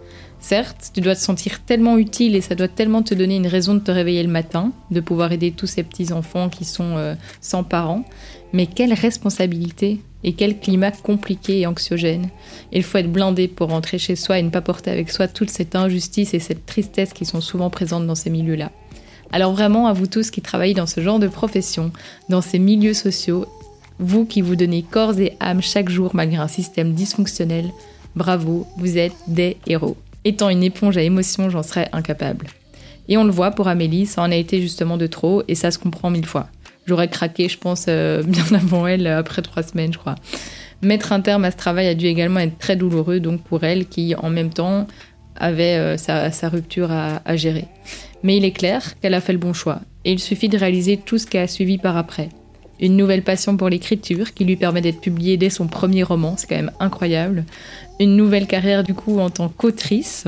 Certes, 0.43 0.91
tu 0.93 0.99
dois 0.99 1.15
te 1.15 1.21
sentir 1.21 1.61
tellement 1.61 1.97
utile 1.97 2.35
et 2.35 2.41
ça 2.41 2.53
doit 2.53 2.67
tellement 2.67 3.01
te 3.01 3.13
donner 3.13 3.37
une 3.37 3.47
raison 3.47 3.75
de 3.75 3.79
te 3.79 3.91
réveiller 3.91 4.23
le 4.23 4.29
matin, 4.29 4.73
de 4.91 4.99
pouvoir 4.99 5.31
aider 5.31 5.51
tous 5.51 5.67
ces 5.67 5.83
petits-enfants 5.83 6.49
qui 6.49 6.65
sont 6.65 6.97
euh, 6.97 7.15
sans 7.39 7.63
parents, 7.63 8.03
mais 8.51 8.65
quelle 8.65 8.91
responsabilité 8.91 10.01
et 10.25 10.33
quel 10.33 10.59
climat 10.59 10.91
compliqué 10.91 11.61
et 11.61 11.65
anxiogène. 11.65 12.29
Il 12.73 12.83
faut 12.83 12.97
être 12.97 13.09
blindé 13.09 13.47
pour 13.47 13.69
rentrer 13.69 13.97
chez 13.97 14.17
soi 14.17 14.37
et 14.37 14.43
ne 14.43 14.49
pas 14.49 14.59
porter 14.59 14.91
avec 14.91 15.11
soi 15.11 15.29
toute 15.29 15.49
cette 15.49 15.77
injustice 15.77 16.33
et 16.33 16.39
cette 16.39 16.65
tristesse 16.65 17.13
qui 17.13 17.23
sont 17.23 17.39
souvent 17.39 17.69
présentes 17.69 18.05
dans 18.05 18.13
ces 18.13 18.29
milieux-là. 18.29 18.69
Alors 19.31 19.53
vraiment, 19.53 19.87
à 19.87 19.93
vous 19.93 20.07
tous 20.07 20.29
qui 20.29 20.41
travaillez 20.41 20.73
dans 20.73 20.87
ce 20.87 20.99
genre 20.99 21.19
de 21.19 21.29
profession, 21.29 21.93
dans 22.27 22.41
ces 22.41 22.59
milieux 22.59 22.93
sociaux, 22.93 23.45
vous 23.97 24.25
qui 24.25 24.41
vous 24.41 24.57
donnez 24.57 24.83
corps 24.83 25.17
et 25.19 25.37
âme 25.39 25.61
chaque 25.61 25.89
jour 25.89 26.11
malgré 26.13 26.41
un 26.41 26.49
système 26.49 26.91
dysfonctionnel, 26.91 27.71
bravo, 28.17 28.67
vous 28.75 28.97
êtes 28.97 29.15
des 29.27 29.55
héros. 29.67 29.95
Étant 30.25 30.49
une 30.49 30.63
éponge 30.63 30.97
à 30.97 31.01
émotions, 31.01 31.49
j'en 31.49 31.63
serais 31.63 31.89
incapable. 31.91 32.47
Et 33.09 33.17
on 33.17 33.23
le 33.25 33.31
voit 33.31 33.51
pour 33.51 33.67
Amélie, 33.67 34.05
ça 34.05 34.21
en 34.21 34.31
a 34.31 34.35
été 34.35 34.61
justement 34.61 34.97
de 34.97 35.07
trop 35.07 35.43
et 35.47 35.55
ça 35.55 35.71
se 35.71 35.79
comprend 35.79 36.09
mille 36.09 36.25
fois. 36.25 36.47
J'aurais 36.85 37.09
craqué, 37.09 37.49
je 37.49 37.57
pense, 37.57 37.85
euh, 37.87 38.23
bien 38.27 38.45
avant 38.53 38.87
elle, 38.87 39.07
après 39.07 39.41
trois 39.41 39.63
semaines, 39.63 39.93
je 39.93 39.97
crois. 39.97 40.15
Mettre 40.81 41.11
un 41.11 41.21
terme 41.21 41.45
à 41.45 41.51
ce 41.51 41.57
travail 41.57 41.87
a 41.87 41.95
dû 41.95 42.05
également 42.07 42.39
être 42.39 42.57
très 42.57 42.75
douloureux, 42.75 43.19
donc 43.19 43.41
pour 43.41 43.63
elle, 43.63 43.85
qui 43.85 44.15
en 44.15 44.29
même 44.29 44.49
temps 44.49 44.87
avait 45.35 45.77
euh, 45.77 45.97
sa, 45.97 46.49
rupture 46.49 46.91
à, 46.91 47.21
à 47.25 47.35
gérer. 47.35 47.65
Mais 48.21 48.37
il 48.37 48.45
est 48.45 48.51
clair 48.51 48.99
qu'elle 48.99 49.13
a 49.13 49.21
fait 49.21 49.33
le 49.33 49.39
bon 49.39 49.53
choix, 49.53 49.81
et 50.05 50.11
il 50.11 50.19
suffit 50.19 50.49
de 50.49 50.57
réaliser 50.57 50.97
tout 50.97 51.17
ce 51.17 51.25
qui 51.25 51.37
a 51.37 51.47
suivi 51.47 51.77
par 51.77 51.97
après 51.97 52.29
une 52.83 52.97
nouvelle 52.97 53.23
passion 53.23 53.55
pour 53.55 53.69
l'écriture 53.69 54.33
qui 54.33 54.43
lui 54.45 54.57
permet 54.57 54.81
d'être 54.81 54.99
publiée 54.99 55.37
dès 55.37 55.49
son 55.49 55.67
premier 55.67 56.03
roman, 56.03 56.35
c'est 56.37 56.47
quand 56.47 56.55
même 56.55 56.71
incroyable. 56.79 57.45
Une 57.99 58.15
nouvelle 58.15 58.47
carrière 58.47 58.83
du 58.83 58.93
coup 58.93 59.19
en 59.19 59.29
tant 59.29 59.49
qu'autrice, 59.49 60.25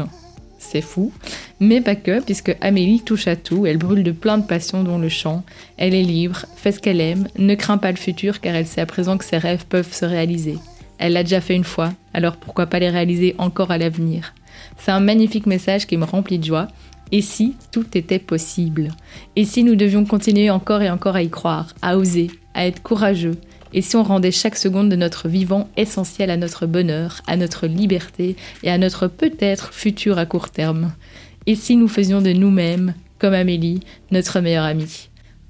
c'est 0.60 0.82
fou. 0.82 1.12
Mais 1.60 1.82
pas 1.82 1.96
que, 1.96 2.22
puisque 2.22 2.56
Amélie 2.62 3.02
touche 3.02 3.28
à 3.28 3.36
tout, 3.36 3.66
elle 3.66 3.78
brûle 3.78 4.04
de 4.04 4.12
plein 4.12 4.38
de 4.38 4.46
passions 4.46 4.84
dont 4.84 4.98
le 4.98 5.10
chant. 5.10 5.44
Elle 5.78 5.96
est 5.96 6.04
libre, 6.04 6.46
fait 6.56 6.72
ce 6.72 6.80
qu'elle 6.80 7.02
aime, 7.02 7.28
ne 7.38 7.56
craint 7.56 7.78
pas 7.78 7.92
le 7.92 7.98
futur 7.98 8.40
car 8.40 8.56
elle 8.56 8.68
sait 8.68 8.82
à 8.82 8.86
présent 8.86 9.18
que 9.18 9.26
ses 9.26 9.38
rêves 9.38 9.66
peuvent 9.68 9.94
se 9.94 10.06
réaliser. 10.06 10.58
Elle 10.98 11.14
l'a 11.14 11.24
déjà 11.24 11.42
fait 11.42 11.56
une 11.56 11.64
fois, 11.64 11.92
alors 12.14 12.38
pourquoi 12.38 12.68
pas 12.68 12.80
les 12.80 12.90
réaliser 12.90 13.36
encore 13.38 13.72
à 13.72 13.78
l'avenir? 13.78 14.34
C'est 14.78 14.92
un 14.92 15.00
magnifique 15.00 15.46
message 15.46 15.88
qui 15.88 15.98
me 15.98 16.06
remplit 16.06 16.40
de 16.40 16.46
joie 16.46 16.68
et 17.12 17.22
si 17.22 17.56
tout 17.72 17.86
était 17.98 18.20
possible? 18.20 18.90
Et 19.36 19.46
si 19.46 19.64
nous 19.64 19.76
devions 19.76 20.06
continuer 20.06 20.50
encore 20.50 20.82
et 20.82 20.90
encore 20.90 21.16
à 21.16 21.24
y 21.24 21.30
croire, 21.30 21.74
à 21.82 21.98
oser, 21.98 22.32
à 22.54 22.66
être 22.66 22.82
courageux 22.82 23.38
Et 23.76 23.82
si 23.82 23.98
on 23.98 24.04
rendait 24.04 24.32
chaque 24.32 24.56
seconde 24.56 24.90
de 24.90 24.96
notre 24.96 25.28
vivant 25.28 25.70
essentiel 25.76 26.32
à 26.32 26.38
notre 26.38 26.66
bonheur, 26.66 27.22
à 27.28 27.36
notre 27.36 27.68
liberté 27.68 28.38
et 28.64 28.72
à 28.72 28.78
notre 28.78 29.08
peut-être 29.08 29.74
futur 29.74 30.18
à 30.18 30.26
court 30.26 30.50
terme? 30.50 30.94
Et 31.46 31.56
si 31.56 31.76
nous 31.76 31.90
faisions 31.90 32.22
de 32.22 32.32
nous-mêmes, 32.32 32.94
comme 33.20 33.34
Amélie, 33.34 33.82
notre 34.12 34.40
meilleure 34.40 34.64
amie? 34.64 35.10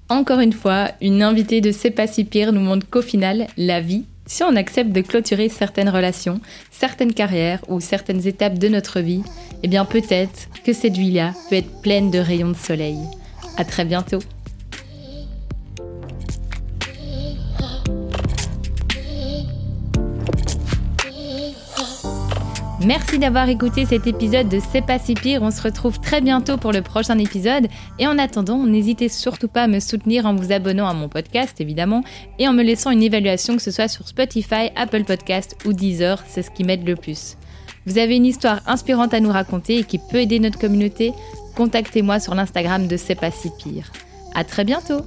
Encore 0.09 0.39
une 0.39 0.53
fois, 0.53 0.89
une 1.01 1.21
invitée 1.21 1.61
de 1.61 1.71
C'est 1.71 1.91
pas 1.91 2.07
si 2.07 2.25
pire 2.25 2.51
nous 2.51 2.61
montre 2.61 2.89
qu'au 2.89 3.03
final, 3.03 3.45
la 3.57 3.79
vie 3.79 4.05
si 4.27 4.41
on 4.41 4.55
accepte 4.55 4.91
de 4.91 5.01
clôturer 5.01 5.49
certaines 5.49 5.89
relations, 5.89 6.41
certaines 6.71 7.13
carrières 7.13 7.63
ou 7.67 7.79
certaines 7.79 8.25
étapes 8.25 8.57
de 8.57 8.67
notre 8.67 8.99
vie, 8.99 9.21
eh 9.61 9.67
bien 9.67 9.85
peut-être 9.85 10.49
que 10.65 10.73
cette 10.73 10.97
vie-là 10.97 11.33
peut 11.47 11.57
être 11.57 11.81
pleine 11.81 12.09
de 12.09 12.17
rayons 12.17 12.49
de 12.49 12.55
soleil. 12.55 12.97
À 13.57 13.65
très 13.65 13.85
bientôt 13.85 14.19
Merci 22.85 23.17
d'avoir 23.17 23.49
écouté 23.49 23.83
cet 23.85 24.05
épisode 24.05 24.47
de 24.47 24.59
C'est 24.59 24.85
pas 24.85 24.99
si 24.99 25.15
pire. 25.15 25.41
On 25.41 25.49
se 25.49 25.59
retrouve 25.59 25.99
très 25.99 26.21
bientôt 26.21 26.57
pour 26.57 26.71
le 26.71 26.83
prochain 26.83 27.17
épisode. 27.17 27.67
Et 27.97 28.05
en 28.05 28.19
attendant, 28.19 28.63
n'hésitez 28.63 29.09
surtout 29.09 29.47
pas 29.47 29.63
à 29.63 29.67
me 29.67 29.79
soutenir 29.79 30.27
en 30.27 30.35
vous 30.35 30.51
abonnant 30.51 30.87
à 30.87 30.93
mon 30.93 31.09
podcast, 31.09 31.59
évidemment, 31.59 32.03
et 32.37 32.47
en 32.47 32.53
me 32.53 32.61
laissant 32.61 32.91
une 32.91 33.01
évaluation, 33.01 33.55
que 33.55 33.63
ce 33.63 33.71
soit 33.71 33.87
sur 33.87 34.07
Spotify, 34.07 34.69
Apple 34.75 35.03
Podcast 35.03 35.57
ou 35.65 35.73
Deezer. 35.73 36.23
C'est 36.27 36.43
ce 36.43 36.51
qui 36.51 36.63
m'aide 36.63 36.87
le 36.87 36.95
plus. 36.95 37.37
Vous 37.87 37.97
avez 37.97 38.17
une 38.17 38.25
histoire 38.25 38.61
inspirante 38.67 39.15
à 39.15 39.19
nous 39.19 39.31
raconter 39.31 39.79
et 39.79 39.83
qui 39.83 39.97
peut 39.97 40.21
aider 40.21 40.39
notre 40.39 40.59
communauté? 40.59 41.11
Contactez-moi 41.55 42.19
sur 42.19 42.35
l'Instagram 42.35 42.87
de 42.87 42.97
C'est 42.97 43.15
pas 43.15 43.31
si 43.31 43.49
pire. 43.57 43.91
À 44.35 44.43
très 44.43 44.63
bientôt! 44.63 45.01